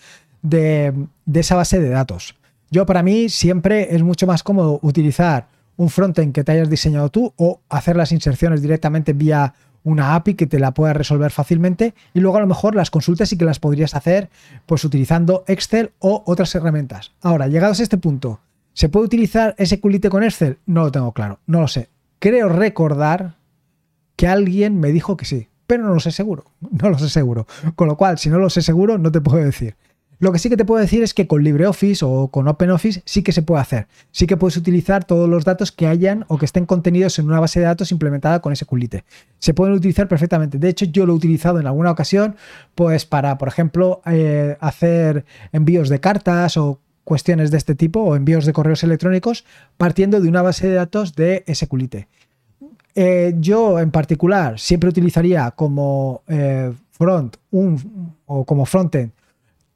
de, 0.44 0.94
de 1.26 1.40
esa 1.40 1.56
base 1.56 1.80
de 1.82 1.90
datos. 1.90 2.36
Yo 2.70 2.86
para 2.86 3.04
mí 3.04 3.28
siempre 3.28 3.96
es 3.96 4.02
mucho 4.02 4.28
más 4.28 4.44
cómodo 4.44 4.80
utilizar 4.82 5.48
un 5.78 5.90
frontend 5.90 6.34
que 6.34 6.44
te 6.44 6.52
hayas 6.52 6.70
diseñado 6.70 7.10
tú 7.10 7.34
o 7.38 7.62
hacer 7.70 7.96
las 7.96 8.12
inserciones 8.12 8.62
directamente 8.62 9.14
vía 9.14 9.54
una 9.84 10.16
API 10.16 10.36
que 10.36 10.46
te 10.46 10.60
la 10.60 10.74
pueda 10.74 10.94
resolver 10.94 11.32
fácilmente 11.32 11.96
y 12.14 12.20
luego 12.20 12.38
a 12.38 12.42
lo 12.42 12.48
mejor 12.48 12.76
las 12.76 12.92
consultas 12.92 13.30
sí 13.30 13.38
que 13.38 13.46
las 13.46 13.60
podrías 13.60 13.96
hacer 13.96 14.30
pues 14.68 14.84
utilizando 14.84 15.44
Excel 15.48 15.92
o 16.00 16.24
otras 16.28 16.54
herramientas. 16.54 17.12
Ahora, 17.22 17.48
llegados 17.48 17.80
a 17.80 17.84
este 17.84 17.98
punto, 17.98 18.42
¿Se 18.74 18.90
puede 18.90 19.06
utilizar 19.06 19.56
SQLite 19.64 20.10
con 20.10 20.24
Excel? 20.24 20.60
No 20.66 20.84
lo 20.84 20.92
tengo 20.92 21.12
claro, 21.12 21.40
no 21.46 21.62
lo 21.62 21.68
sé. 21.68 21.90
Creo 22.20 22.48
recordar 22.48 23.36
que 24.16 24.28
alguien 24.28 24.80
me 24.80 24.92
dijo 24.92 25.18
que 25.18 25.26
sí, 25.26 25.50
pero 25.68 25.84
no 25.84 25.94
lo 25.94 26.00
sé 26.00 26.12
seguro, 26.12 26.46
no 26.72 26.90
lo 26.90 26.98
sé 26.98 27.10
seguro. 27.10 27.48
Con 27.76 27.88
lo 27.88 27.98
cual, 27.98 28.18
si 28.18 28.30
no 28.30 28.40
lo 28.40 28.50
sé 28.50 28.62
seguro, 28.62 28.98
no 28.98 29.12
te 29.12 29.22
puedo 29.22 29.44
decir. 29.44 29.76
Lo 30.22 30.32
que 30.32 30.38
sí 30.38 30.50
que 30.50 30.56
te 30.56 30.66
puedo 30.66 30.80
decir 30.80 31.02
es 31.02 31.16
que 31.16 31.26
con 31.26 31.44
LibreOffice 31.44 32.06
o 32.06 32.28
con 32.28 32.48
OpenOffice 32.48 33.02
sí 33.06 33.24
que 33.24 33.32
se 33.32 33.42
puede 33.42 33.60
hacer. 33.60 33.88
Sí 34.12 34.28
que 34.28 34.38
puedes 34.38 34.56
utilizar 34.56 35.04
todos 35.04 35.28
los 35.28 35.46
datos 35.46 35.72
que 35.72 35.88
hayan 35.88 36.26
o 36.28 36.38
que 36.38 36.46
estén 36.46 36.68
contenidos 36.68 37.18
en 37.18 37.26
una 37.26 37.40
base 37.40 37.60
de 37.60 37.66
datos 37.66 37.92
implementada 37.92 38.40
con 38.40 38.56
SQLite. 38.56 39.04
Se 39.40 39.56
pueden 39.56 39.74
utilizar 39.74 40.08
perfectamente. 40.08 40.60
De 40.60 40.70
hecho, 40.70 40.86
yo 40.86 41.08
lo 41.08 41.14
he 41.14 41.16
utilizado 41.16 41.60
en 41.60 41.66
alguna 41.66 41.90
ocasión, 41.90 42.36
pues 42.76 43.04
para, 43.08 43.40
por 43.40 43.48
ejemplo, 43.48 44.04
eh, 44.06 44.58
hacer 44.60 45.26
envíos 45.54 45.90
de 45.90 46.00
cartas 46.00 46.56
o 46.56 46.80
cuestiones 47.04 47.50
de 47.50 47.58
este 47.58 47.74
tipo 47.74 48.02
o 48.02 48.16
envíos 48.16 48.46
de 48.46 48.54
correos 48.54 48.84
electrónicos 48.84 49.44
partiendo 49.76 50.22
de 50.22 50.30
una 50.30 50.44
base 50.44 50.68
de 50.68 50.76
datos 50.76 51.16
de 51.16 51.44
SQLite. 51.52 52.08
Eh, 52.94 53.34
yo 53.40 53.80
en 53.80 53.90
particular 53.90 54.60
siempre 54.60 54.88
utilizaría 54.88 55.50
como 55.50 56.22
eh, 56.28 56.72
front 56.92 57.38
un, 57.50 58.14
o 58.28 58.46
como 58.46 58.68
frontend, 58.68 59.14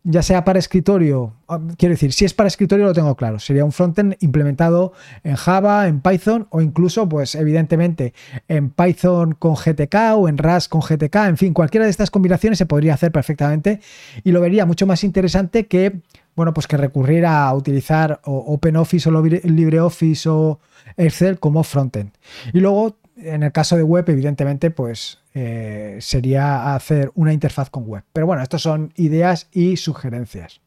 ya 0.05 0.21
sea 0.21 0.45
para 0.45 0.59
escritorio, 0.59 1.33
ah, 1.47 1.59
quiero 1.77 1.93
decir, 1.93 2.13
si 2.13 2.25
es 2.25 2.33
para 2.33 2.47
escritorio 2.47 2.85
lo 2.85 2.93
tengo 2.93 3.15
claro, 3.15 3.39
sería 3.39 3.65
un 3.65 3.71
frontend 3.71 4.15
implementado 4.19 4.93
en 5.23 5.35
Java, 5.35 5.87
en 5.87 5.99
Python 5.99 6.47
o 6.51 6.61
incluso, 6.61 7.09
pues 7.09 7.33
evidentemente, 7.33 8.13
en 8.47 8.69
Python 8.69 9.33
con 9.33 9.55
GTK 9.55 10.15
o 10.15 10.29
en 10.29 10.37
Rust 10.37 10.69
con 10.69 10.81
GTK, 10.81 11.15
en 11.27 11.37
fin, 11.37 11.53
cualquiera 11.53 11.85
de 11.85 11.91
estas 11.91 12.11
combinaciones 12.11 12.59
se 12.59 12.67
podría 12.67 12.93
hacer 12.93 13.11
perfectamente 13.11 13.81
y 14.23 14.31
lo 14.31 14.41
vería 14.41 14.67
mucho 14.67 14.85
más 14.85 15.03
interesante 15.03 15.65
que 15.65 16.01
bueno, 16.35 16.53
pues 16.53 16.67
que 16.67 16.75
recurrir 16.77 17.25
a 17.25 17.51
utilizar 17.53 18.19
OpenOffice 18.25 19.09
o 19.09 19.23
LibreOffice 19.23 20.29
o 20.29 20.59
Excel 20.97 21.39
como 21.39 21.63
frontend. 21.63 22.11
Y 22.51 22.59
luego, 22.59 22.97
en 23.17 23.43
el 23.43 23.51
caso 23.51 23.75
de 23.75 23.83
web, 23.83 24.09
evidentemente, 24.09 24.71
pues 24.71 25.19
eh, 25.33 25.97
sería 26.01 26.75
hacer 26.75 27.11
una 27.15 27.33
interfaz 27.33 27.69
con 27.69 27.85
web. 27.85 28.03
Pero 28.13 28.25
bueno, 28.25 28.41
estas 28.41 28.61
son 28.61 28.93
ideas 28.95 29.47
y 29.51 29.77
sugerencias. 29.77 30.61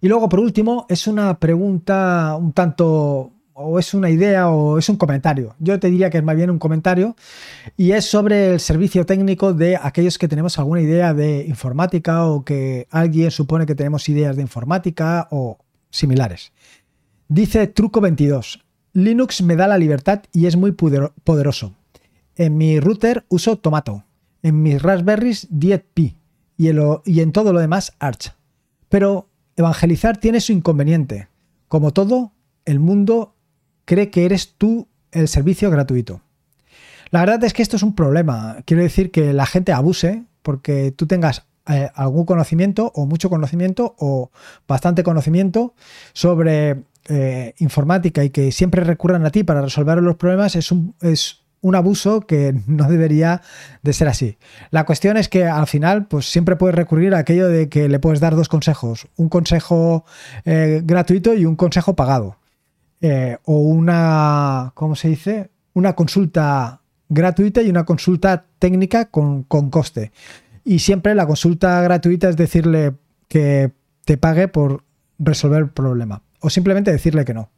Y 0.00 0.08
luego, 0.08 0.28
por 0.28 0.40
último, 0.40 0.86
es 0.88 1.06
una 1.06 1.38
pregunta 1.38 2.36
un 2.38 2.52
tanto 2.52 3.32
o 3.54 3.78
es 3.78 3.94
una 3.94 4.10
idea 4.10 4.50
o 4.50 4.78
es 4.78 4.88
un 4.88 4.96
comentario. 4.96 5.54
Yo 5.60 5.78
te 5.78 5.88
diría 5.88 6.10
que 6.10 6.18
es 6.18 6.24
más 6.24 6.36
bien 6.36 6.50
un 6.50 6.58
comentario 6.58 7.16
y 7.76 7.92
es 7.92 8.04
sobre 8.04 8.54
el 8.54 8.60
servicio 8.60 9.06
técnico 9.06 9.54
de 9.54 9.78
aquellos 9.80 10.18
que 10.18 10.28
tenemos 10.28 10.58
alguna 10.58 10.80
idea 10.82 11.14
de 11.14 11.46
informática 11.46 12.26
o 12.26 12.44
que 12.44 12.88
alguien 12.90 13.30
supone 13.30 13.64
que 13.64 13.76
tenemos 13.76 14.08
ideas 14.08 14.36
de 14.36 14.42
informática 14.42 15.28
o 15.30 15.58
similares. 15.90 16.52
Dice 17.28 17.68
Truco 17.68 18.00
22. 18.00 18.63
Linux 18.94 19.42
me 19.42 19.56
da 19.56 19.66
la 19.66 19.76
libertad 19.76 20.22
y 20.32 20.46
es 20.46 20.56
muy 20.56 20.70
poderoso. 20.72 21.74
En 22.36 22.56
mi 22.56 22.78
router 22.78 23.24
uso 23.28 23.58
Tomato. 23.58 24.04
En 24.42 24.62
mis 24.62 24.80
Raspberries 24.80 25.50
10Pi 25.50 26.14
y 26.56 26.68
en, 27.20 27.32
todo 27.32 27.52
lo 27.52 27.58
demás 27.58 27.92
Arch. 27.98 28.32
Pero 28.88 29.28
evangelizar 29.56 30.18
tiene 30.18 30.40
su 30.40 30.52
inconveniente. 30.52 31.28
Como 31.66 31.92
todo, 31.92 32.32
el 32.64 32.78
mundo 32.78 33.34
cree 33.84 34.10
que 34.10 34.26
eres 34.26 34.54
tú 34.56 34.86
el 35.10 35.26
servicio 35.26 35.70
gratuito. 35.70 36.22
La 37.10 37.20
verdad 37.20 37.42
es 37.42 37.52
que 37.52 37.62
esto 37.62 37.76
es 37.76 37.82
un 37.82 37.96
problema. 37.96 38.58
Quiero 38.64 38.84
decir 38.84 39.10
que 39.10 39.32
la 39.32 39.46
gente 39.46 39.72
abuse 39.72 40.22
porque 40.42 40.92
tú 40.92 41.08
tengas 41.08 41.46
eh, 41.66 41.90
algún 41.94 42.26
conocimiento 42.26 42.92
o 42.94 43.06
mucho 43.06 43.28
conocimiento 43.28 43.96
o 43.98 44.30
bastante 44.68 45.02
conocimiento 45.02 45.74
sobre 46.12 46.84
eh, 47.08 47.54
informática 47.58 48.24
y 48.24 48.30
que 48.30 48.52
siempre 48.52 48.82
recurran 48.84 49.24
a 49.26 49.30
ti 49.30 49.44
para 49.44 49.62
resolver 49.62 49.98
los 50.02 50.16
problemas 50.16 50.56
es 50.56 50.72
un, 50.72 50.94
es 51.00 51.44
un 51.60 51.74
abuso 51.74 52.20
que 52.20 52.54
no 52.66 52.88
debería 52.88 53.42
de 53.82 53.92
ser 53.92 54.08
así. 54.08 54.38
La 54.70 54.84
cuestión 54.84 55.16
es 55.16 55.28
que 55.28 55.46
al 55.46 55.66
final 55.66 56.06
pues 56.06 56.30
siempre 56.30 56.56
puedes 56.56 56.76
recurrir 56.76 57.14
a 57.14 57.18
aquello 57.18 57.48
de 57.48 57.68
que 57.68 57.88
le 57.88 57.98
puedes 57.98 58.20
dar 58.20 58.36
dos 58.36 58.48
consejos, 58.48 59.08
un 59.16 59.28
consejo 59.28 60.04
eh, 60.44 60.82
gratuito 60.84 61.34
y 61.34 61.46
un 61.46 61.56
consejo 61.56 61.96
pagado. 61.96 62.36
Eh, 63.00 63.36
o 63.44 63.58
una, 63.58 64.72
¿cómo 64.74 64.94
se 64.94 65.08
dice? 65.08 65.50
Una 65.74 65.94
consulta 65.94 66.80
gratuita 67.08 67.62
y 67.62 67.70
una 67.70 67.84
consulta 67.84 68.46
técnica 68.58 69.06
con, 69.06 69.42
coste. 69.42 70.12
Y 70.64 70.78
siempre 70.78 71.14
la 71.14 71.26
consulta 71.26 71.82
gratuita 71.82 72.28
es 72.28 72.36
decirle 72.36 72.94
que 73.28 73.72
te 74.04 74.16
pague 74.16 74.48
por 74.48 74.84
resolver 75.18 75.60
el 75.60 75.70
problema. 75.70 76.22
O 76.44 76.50
simplemente 76.50 76.92
decirle 76.92 77.24
que 77.24 77.32
no. 77.32 77.48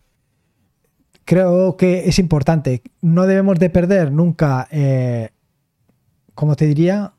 Creo 1.24 1.76
que 1.76 2.08
es 2.08 2.20
importante. 2.20 2.82
No 3.02 3.26
debemos 3.26 3.58
de 3.58 3.68
perder 3.68 4.12
nunca, 4.12 4.68
eh, 4.70 5.30
como 6.36 6.54
te 6.54 6.66
diría, 6.66 7.12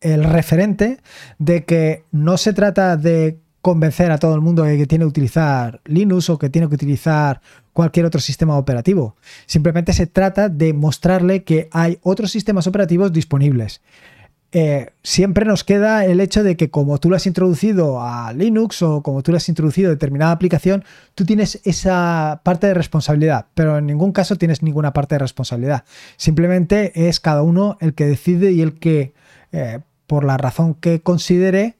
el 0.00 0.22
referente 0.22 0.98
de 1.40 1.64
que 1.64 2.04
no 2.12 2.36
se 2.36 2.52
trata 2.52 2.96
de 2.96 3.40
convencer 3.60 4.12
a 4.12 4.18
todo 4.18 4.36
el 4.36 4.40
mundo 4.40 4.62
de 4.62 4.76
que 4.76 4.86
tiene 4.86 5.02
que 5.02 5.08
utilizar 5.08 5.80
Linux 5.84 6.30
o 6.30 6.38
que 6.38 6.48
tiene 6.48 6.68
que 6.68 6.76
utilizar 6.76 7.40
cualquier 7.72 8.06
otro 8.06 8.20
sistema 8.20 8.56
operativo. 8.56 9.16
Simplemente 9.46 9.92
se 9.92 10.06
trata 10.06 10.48
de 10.48 10.74
mostrarle 10.74 11.42
que 11.42 11.68
hay 11.72 11.98
otros 12.02 12.30
sistemas 12.30 12.68
operativos 12.68 13.12
disponibles. 13.12 13.80
Eh, 14.50 14.88
siempre 15.02 15.44
nos 15.44 15.62
queda 15.62 16.06
el 16.06 16.20
hecho 16.20 16.42
de 16.42 16.56
que 16.56 16.70
como 16.70 16.98
tú 16.98 17.10
lo 17.10 17.16
has 17.16 17.26
introducido 17.26 18.00
a 18.00 18.32
Linux 18.32 18.80
o 18.80 19.02
como 19.02 19.22
tú 19.22 19.30
lo 19.30 19.36
has 19.36 19.48
introducido 19.50 19.88
a 19.88 19.90
determinada 19.90 20.32
aplicación, 20.32 20.84
tú 21.14 21.26
tienes 21.26 21.60
esa 21.64 22.40
parte 22.44 22.66
de 22.66 22.74
responsabilidad, 22.74 23.46
pero 23.54 23.76
en 23.76 23.86
ningún 23.86 24.12
caso 24.12 24.36
tienes 24.36 24.62
ninguna 24.62 24.94
parte 24.94 25.16
de 25.16 25.18
responsabilidad. 25.18 25.84
Simplemente 26.16 27.08
es 27.08 27.20
cada 27.20 27.42
uno 27.42 27.76
el 27.80 27.94
que 27.94 28.06
decide 28.06 28.52
y 28.52 28.62
el 28.62 28.78
que, 28.78 29.12
eh, 29.52 29.80
por 30.06 30.24
la 30.24 30.38
razón 30.38 30.74
que 30.74 31.02
considere, 31.02 31.76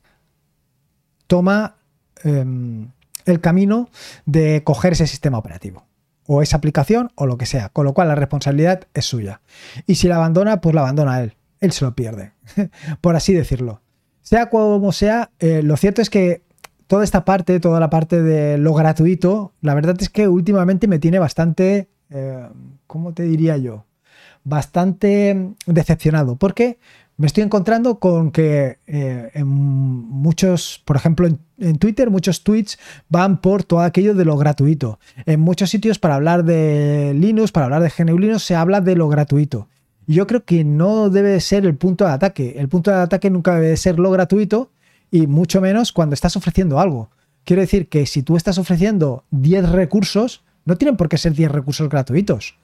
toma 1.26 1.76
em, 2.24 2.88
el 3.24 3.40
camino 3.40 3.88
de 4.26 4.62
coger 4.64 4.92
ese 4.92 5.06
sistema 5.06 5.38
operativo 5.38 5.86
o 6.26 6.42
esa 6.42 6.58
aplicación 6.58 7.12
o 7.14 7.26
lo 7.26 7.38
que 7.38 7.46
sea, 7.46 7.70
con 7.70 7.86
lo 7.86 7.94
cual 7.94 8.08
la 8.08 8.14
responsabilidad 8.14 8.86
es 8.92 9.06
suya. 9.06 9.40
Y 9.86 9.94
si 9.94 10.08
la 10.08 10.16
abandona, 10.16 10.60
pues 10.60 10.74
la 10.74 10.82
abandona 10.82 11.22
él, 11.22 11.34
él 11.60 11.72
se 11.72 11.84
lo 11.84 11.94
pierde, 11.94 12.32
por 13.00 13.16
así 13.16 13.32
decirlo. 13.32 13.82
Sea 14.22 14.50
como 14.50 14.92
sea, 14.92 15.30
eh, 15.38 15.62
lo 15.62 15.76
cierto 15.76 16.02
es 16.02 16.10
que 16.10 16.42
toda 16.86 17.04
esta 17.04 17.24
parte, 17.24 17.60
toda 17.60 17.80
la 17.80 17.90
parte 17.90 18.22
de 18.22 18.58
lo 18.58 18.74
gratuito, 18.74 19.52
la 19.60 19.74
verdad 19.74 19.96
es 20.00 20.08
que 20.08 20.28
últimamente 20.28 20.88
me 20.88 20.98
tiene 20.98 21.18
bastante, 21.18 21.88
eh, 22.10 22.48
¿cómo 22.86 23.14
te 23.14 23.22
diría 23.22 23.56
yo? 23.56 23.84
Bastante 24.44 25.54
decepcionado, 25.66 26.36
porque 26.36 26.78
me 27.18 27.26
estoy 27.26 27.42
encontrando 27.42 27.98
con 27.98 28.30
que 28.30 28.78
eh, 28.86 29.30
en 29.34 29.46
muchos, 29.48 30.80
por 30.84 30.94
ejemplo, 30.94 31.28
en, 31.58 31.78
Twitter, 31.78 32.10
muchos 32.10 32.44
tweets 32.44 32.78
van 33.08 33.40
por 33.40 33.64
todo 33.64 33.80
aquello 33.80 34.14
de 34.14 34.24
lo 34.24 34.36
gratuito. 34.36 35.00
En 35.26 35.40
muchos 35.40 35.68
sitios, 35.68 35.98
para 35.98 36.14
hablar 36.14 36.44
de 36.44 37.14
Linux, 37.14 37.50
para 37.50 37.66
hablar 37.66 37.82
de 37.82 37.90
GNU 37.90 38.18
Linux, 38.18 38.44
se 38.44 38.54
habla 38.54 38.80
de 38.80 38.94
lo 38.94 39.08
gratuito. 39.08 39.68
Yo 40.08 40.26
creo 40.26 40.44
que 40.44 40.64
no 40.64 41.08
debe 41.10 41.38
ser 41.40 41.64
el 41.64 41.76
punto 41.76 42.04
de 42.04 42.10
ataque. 42.10 42.54
El 42.58 42.68
punto 42.68 42.90
de 42.90 42.96
ataque 42.96 43.30
nunca 43.30 43.54
debe 43.54 43.76
ser 43.76 44.00
lo 44.00 44.10
gratuito 44.10 44.72
y 45.12 45.28
mucho 45.28 45.60
menos 45.60 45.92
cuando 45.92 46.14
estás 46.14 46.34
ofreciendo 46.34 46.80
algo. 46.80 47.10
Quiero 47.44 47.62
decir 47.62 47.88
que 47.88 48.06
si 48.06 48.24
tú 48.24 48.36
estás 48.36 48.58
ofreciendo 48.58 49.24
10 49.30 49.70
recursos, 49.70 50.42
no 50.64 50.76
tienen 50.76 50.96
por 50.96 51.08
qué 51.08 51.16
ser 51.16 51.34
10 51.34 51.52
recursos 51.52 51.88
gratuitos 51.88 52.56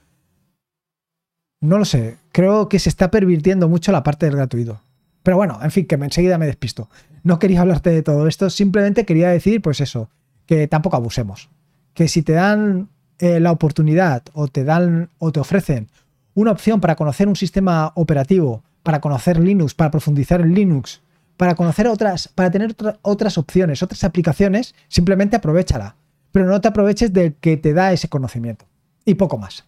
no 1.65 1.79
lo 1.79 1.87
sé, 1.87 2.19
creo 2.31 2.69
que 2.69 2.79
se 2.79 2.91
está 2.91 3.11
pervirtiendo 3.11 3.69
mucho 3.69 3.91
la 3.91 4.03
parte 4.03 4.27
del 4.27 4.37
gratuito. 4.37 4.83
Pero 5.23 5.39
bueno, 5.39 5.59
en 5.63 5.71
fin, 5.71 5.87
que 5.87 5.95
enseguida 5.95 6.37
me 6.37 6.47
despisto. 6.47 6.91
No 7.23 7.39
quería 7.39 7.63
hablarte 7.63 7.89
de 7.89 8.03
todo 8.03 8.29
esto, 8.29 8.51
simplemente 8.51 9.07
quería 9.07 9.31
decir, 9.31 9.63
pues 9.63 9.81
eso, 9.81 10.11
que 10.45 10.69
tampoco 10.69 10.97
abusemos. 10.97 11.49
Que 11.95 12.09
si 12.09 12.23
te 12.23 12.35
dan 12.35 12.91
eh, 13.19 13.41
la 13.41 13.51
oportunidad 13.51 14.25
o 14.35 14.49
te 14.49 14.65
dan 14.65 15.09
o 15.19 15.33
te 15.33 15.41
ofrecen 15.41 15.89
una 16.35 16.51
opción 16.51 16.81
para 16.81 16.97
conocer 16.97 17.29
un 17.29 17.37
sistema 17.37 17.93
operativo, 17.95 18.63
para 18.83 19.01
conocer 19.01 19.39
Linux, 19.39 19.75
para 19.75 19.91
profundizar 19.91 20.41
en 20.41 20.55
Linux, 20.55 21.03
para 21.37 21.55
conocer 21.55 21.89
otras, 21.89 22.29
para 22.29 22.51
tener 22.51 22.75
otras 23.03 23.39
opciones, 23.39 23.83
otras 23.83 24.05
aplicaciones, 24.05 24.75
simplemente 24.89 25.37
aprovechala. 25.37 25.97
Pero 26.33 26.47
no 26.47 26.61
te 26.61 26.69
aproveches 26.69 27.13
del 27.13 27.35
que 27.35 27.57
te 27.57 27.73
da 27.73 27.93
ese 27.93 28.09
conocimiento. 28.09 28.67
Y 29.05 29.15
poco 29.15 29.39
más. 29.39 29.65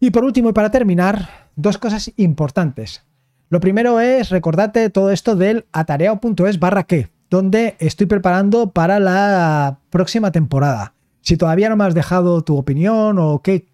Y 0.00 0.10
por 0.10 0.24
último, 0.24 0.50
y 0.50 0.52
para 0.52 0.70
terminar, 0.70 1.48
dos 1.56 1.78
cosas 1.78 2.12
importantes. 2.16 3.02
Lo 3.48 3.60
primero 3.60 4.00
es 4.00 4.28
recordarte 4.28 4.90
todo 4.90 5.10
esto 5.10 5.34
del 5.34 5.66
atareado.es 5.72 6.58
barra 6.58 6.84
que, 6.84 7.08
donde 7.30 7.76
estoy 7.78 8.06
preparando 8.06 8.70
para 8.70 9.00
la 9.00 9.78
próxima 9.90 10.30
temporada. 10.30 10.94
Si 11.22 11.36
todavía 11.36 11.68
no 11.68 11.76
me 11.76 11.84
has 11.84 11.94
dejado 11.94 12.42
tu 12.42 12.56
opinión 12.56 13.18
o 13.18 13.40
qué 13.42 13.66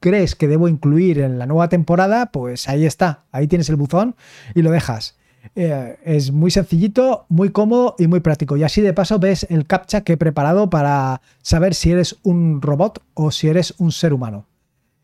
crees 0.00 0.34
que 0.34 0.48
debo 0.48 0.68
incluir 0.68 1.20
en 1.20 1.38
la 1.38 1.46
nueva 1.46 1.68
temporada, 1.68 2.32
pues 2.32 2.68
ahí 2.68 2.86
está, 2.86 3.24
ahí 3.30 3.46
tienes 3.46 3.68
el 3.68 3.76
buzón 3.76 4.16
y 4.54 4.62
lo 4.62 4.70
dejas. 4.70 5.16
Eh, 5.54 5.98
es 6.04 6.32
muy 6.32 6.50
sencillito, 6.50 7.26
muy 7.28 7.50
cómodo 7.50 7.94
y 7.98 8.06
muy 8.06 8.20
práctico. 8.20 8.56
Y 8.56 8.62
así 8.62 8.80
de 8.80 8.92
paso 8.92 9.18
ves 9.18 9.46
el 9.50 9.66
captcha 9.66 10.02
que 10.02 10.14
he 10.14 10.16
preparado 10.16 10.70
para 10.70 11.22
saber 11.42 11.74
si 11.74 11.92
eres 11.92 12.18
un 12.22 12.60
robot 12.60 13.02
o 13.14 13.30
si 13.30 13.48
eres 13.48 13.74
un 13.78 13.92
ser 13.92 14.12
humano. 14.12 14.46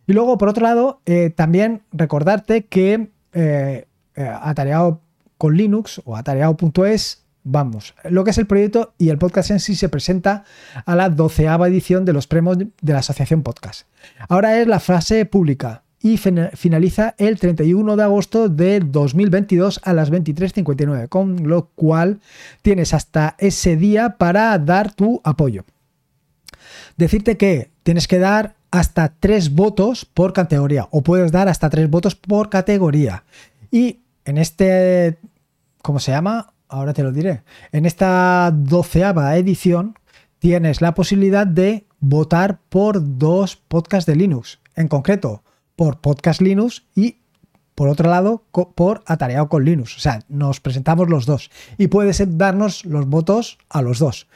Y 0.06 0.12
luego, 0.12 0.38
por 0.38 0.48
otro 0.48 0.62
lado, 0.62 1.00
eh, 1.06 1.30
también 1.30 1.82
recordarte 1.92 2.66
que 2.66 3.11
eh, 3.32 3.87
atareado 4.14 5.00
con 5.37 5.56
Linux 5.56 6.00
o 6.04 6.16
atareado.es 6.16 7.25
vamos, 7.46 7.94
lo 8.04 8.24
que 8.24 8.30
es 8.30 8.38
el 8.38 8.46
proyecto 8.46 8.92
y 8.98 9.09
el 9.09 9.18
podcast 9.18 9.52
en 9.52 9.61
sí 9.61 9.76
se 9.76 9.88
presenta 9.88 10.44
a 10.85 10.96
la 10.96 11.09
doceava 11.09 11.68
edición 11.68 12.04
de 12.04 12.12
los 12.12 12.26
premios 12.26 12.59
de 12.59 12.92
la 12.92 12.98
Asociación 12.98 13.42
Podcast. 13.42 13.87
Ahora 14.28 14.61
es 14.61 14.66
la 14.66 14.80
frase 14.80 15.24
pública 15.26 15.85
y 16.00 16.18
finaliza 16.18 17.14
el 17.18 17.38
31 17.38 17.96
de 17.96 18.02
agosto 18.02 18.48
de 18.48 18.80
2022 18.80 19.80
a 19.85 19.92
las 19.92 20.11
23.59, 20.11 21.09
con 21.09 21.48
lo 21.48 21.70
cual 21.76 22.20
tienes 22.62 22.92
hasta 22.92 23.37
ese 23.38 23.76
día 23.76 24.16
para 24.18 24.59
dar 24.59 24.92
tu 24.92 25.20
apoyo. 25.22 25.64
Decirte 26.96 27.37
que 27.37 27.70
tienes 27.85 28.09
que 28.09 28.18
dar 28.18 28.56
hasta 28.72 29.14
tres 29.20 29.54
votos 29.54 30.04
por 30.04 30.32
categoría 30.32 30.88
o 30.90 31.02
puedes 31.02 31.30
dar 31.30 31.48
hasta 31.48 31.70
tres 31.70 31.88
votos 31.88 32.16
por 32.16 32.50
categoría. 32.50 33.24
Y 33.70 34.00
en 34.24 34.38
este, 34.38 35.18
¿cómo 35.80 36.00
se 36.00 36.11
llama? 36.11 36.52
Ahora 36.68 36.92
te 36.92 37.02
lo 37.02 37.12
diré. 37.12 37.42
En 37.72 37.87
esta 37.87 38.50
doceava 38.55 39.37
edición 39.37 39.94
tienes 40.38 40.81
la 40.81 40.94
posibilidad 40.94 41.46
de 41.46 41.87
votar 42.00 42.61
por 42.68 43.18
dos 43.18 43.57
podcasts 43.57 44.07
de 44.07 44.16
Linux. 44.16 44.61
En 44.74 44.88
concreto, 44.88 45.42
por 45.74 46.00
Podcast 46.00 46.40
Linux 46.40 46.85
y 46.94 47.18
por 47.74 47.88
otro 47.88 48.09
lado, 48.09 48.42
por 48.74 49.02
Atareado 49.07 49.50
con 49.50 49.64
Linux. 49.64 49.96
O 49.98 50.00
sea, 50.00 50.20
nos 50.29 50.61
presentamos 50.61 51.11
los 51.11 51.26
dos 51.26 51.50
y 51.76 51.88
puedes 51.88 52.22
darnos 52.38 52.87
los 52.87 53.07
votos 53.07 53.59
a 53.68 53.83
los 53.83 53.98
dos. 53.98 54.29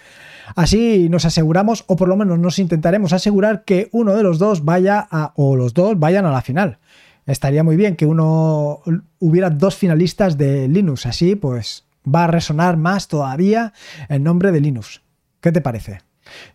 Así 0.56 1.08
nos 1.08 1.24
aseguramos, 1.24 1.84
o 1.86 1.96
por 1.96 2.08
lo 2.08 2.16
menos 2.16 2.38
nos 2.38 2.58
intentaremos 2.58 3.14
asegurar 3.14 3.64
que 3.64 3.88
uno 3.92 4.14
de 4.14 4.22
los 4.22 4.38
dos 4.38 4.64
vaya 4.64 5.08
a, 5.10 5.32
o 5.36 5.56
los 5.56 5.72
dos 5.72 5.98
vayan 5.98 6.26
a 6.26 6.32
la 6.32 6.42
final. 6.42 6.78
Estaría 7.24 7.64
muy 7.64 7.76
bien 7.76 7.96
que 7.96 8.06
uno 8.06 8.82
hubiera 9.18 9.48
dos 9.48 9.74
finalistas 9.74 10.36
de 10.36 10.68
Linux. 10.68 11.06
Así, 11.06 11.34
pues 11.34 11.86
va 12.06 12.24
a 12.24 12.28
resonar 12.28 12.76
más 12.76 13.08
todavía 13.08 13.72
el 14.08 14.22
nombre 14.22 14.52
de 14.52 14.60
Linux. 14.60 15.02
¿Qué 15.40 15.52
te 15.52 15.60
parece? 15.60 16.02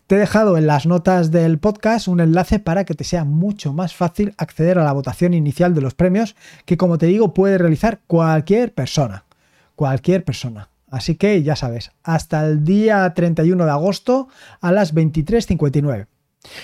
Te 0.08 0.15
he 0.15 0.19
dejado 0.19 0.58
en 0.58 0.67
las 0.67 0.86
notas 0.86 1.31
del 1.31 1.60
podcast 1.60 2.08
un 2.08 2.19
enlace 2.19 2.60
para 2.60 2.86
que 2.86 2.93
te 2.93 3.03
sea 3.03 3.25
mucho 3.25 3.73
más 3.73 3.93
fácil 3.93 4.34
acceder 4.38 4.79
a 4.79 4.84
la 4.84 4.93
votación 4.93 5.34
inicial 5.34 5.73
de 5.73 5.81
los 5.81 5.95
premios 5.95 6.36
que 6.65 6.77
como 6.77 6.97
te 6.97 7.08
digo 7.08 7.34
puede 7.34 7.58
realizar 7.58 7.99
cualquier 8.08 8.73
persona. 8.73 9.25
Cualquier 9.75 10.23
persona. 10.23 10.69
Así 10.89 11.15
que 11.15 11.43
ya 11.43 11.55
sabes, 11.55 11.91
hasta 12.03 12.45
el 12.45 12.63
día 12.63 13.13
31 13.13 13.65
de 13.65 13.71
agosto 13.71 14.29
a 14.62 14.71
las 14.71 14.93
23.59. 14.93 16.08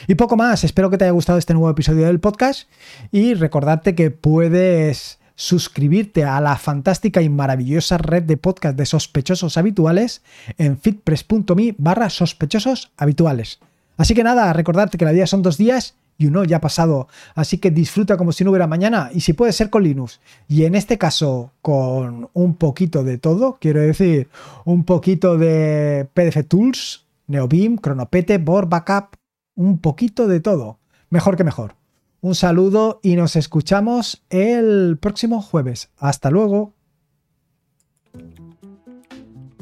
Y 0.08 0.16
poco 0.16 0.38
más, 0.38 0.64
espero 0.64 0.90
que 0.90 0.98
te 0.98 1.06
haya 1.06 1.12
gustado 1.12 1.40
este 1.40 1.54
nuevo 1.54 1.70
episodio 1.70 2.06
del 2.06 2.20
podcast 2.20 2.70
y 3.12 3.34
recordarte 3.34 3.96
que 3.96 4.12
puedes 4.12 5.20
suscribirte 5.36 6.24
a 6.24 6.40
la 6.42 6.58
fantástica 6.58 7.22
y 7.22 7.30
maravillosa 7.30 7.98
red 7.98 8.24
de 8.24 8.38
podcast 8.38 8.78
de 8.78 8.86
sospechosos 8.86 9.58
habituales 9.58 10.22
en 10.58 10.78
fitpress.me 10.78 11.76
barra 11.78 12.10
sospechosos 12.10 12.92
habituales. 12.98 13.60
Así 13.98 14.14
que 14.14 14.24
nada, 14.24 14.52
recordarte 14.54 14.98
que 14.98 15.06
la 15.06 15.12
vida 15.12 15.28
son 15.28 15.42
dos 15.42 15.58
días 15.58 15.96
y 16.18 16.28
uno 16.28 16.44
ya 16.44 16.58
ha 16.58 16.62
pasado, 16.62 17.08
así 17.34 17.58
que 17.58 17.72
disfruta 17.72 18.16
como 18.16 18.32
si 18.32 18.44
no 18.44 18.52
hubiera 18.52 18.68
mañana 18.68 19.10
y 19.12 19.22
si 19.22 19.34
puede 19.34 19.54
ser 19.54 19.72
con 19.72 19.84
Linux 19.84 20.20
y 20.48 20.66
en 20.66 20.76
este 20.76 21.00
caso 21.00 21.52
con 21.62 22.30
un 22.34 22.56
poquito 22.56 23.04
de 23.04 23.18
todo, 23.18 23.58
quiero 23.60 23.82
decir, 23.82 24.30
un 24.66 24.84
poquito 24.84 25.38
de 25.38 26.08
PDF 26.14 26.48
Tools, 26.48 27.06
NeoBeam, 27.26 27.78
Cronopete, 27.78 28.38
Board 28.38 28.70
Backup, 28.70 29.16
un 29.56 29.80
poquito 29.80 30.28
de 30.28 30.40
todo, 30.40 30.78
mejor 31.10 31.38
que 31.38 31.44
mejor. 31.44 31.81
Un 32.22 32.36
saludo 32.36 33.00
y 33.02 33.16
nos 33.16 33.36
escuchamos 33.36 34.24
el 34.30 34.98
próximo 35.00 35.42
jueves. 35.42 35.90
Hasta 35.98 36.30
luego. 36.30 36.76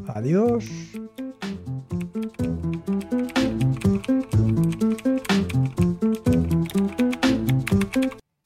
Adiós. 0.08 0.66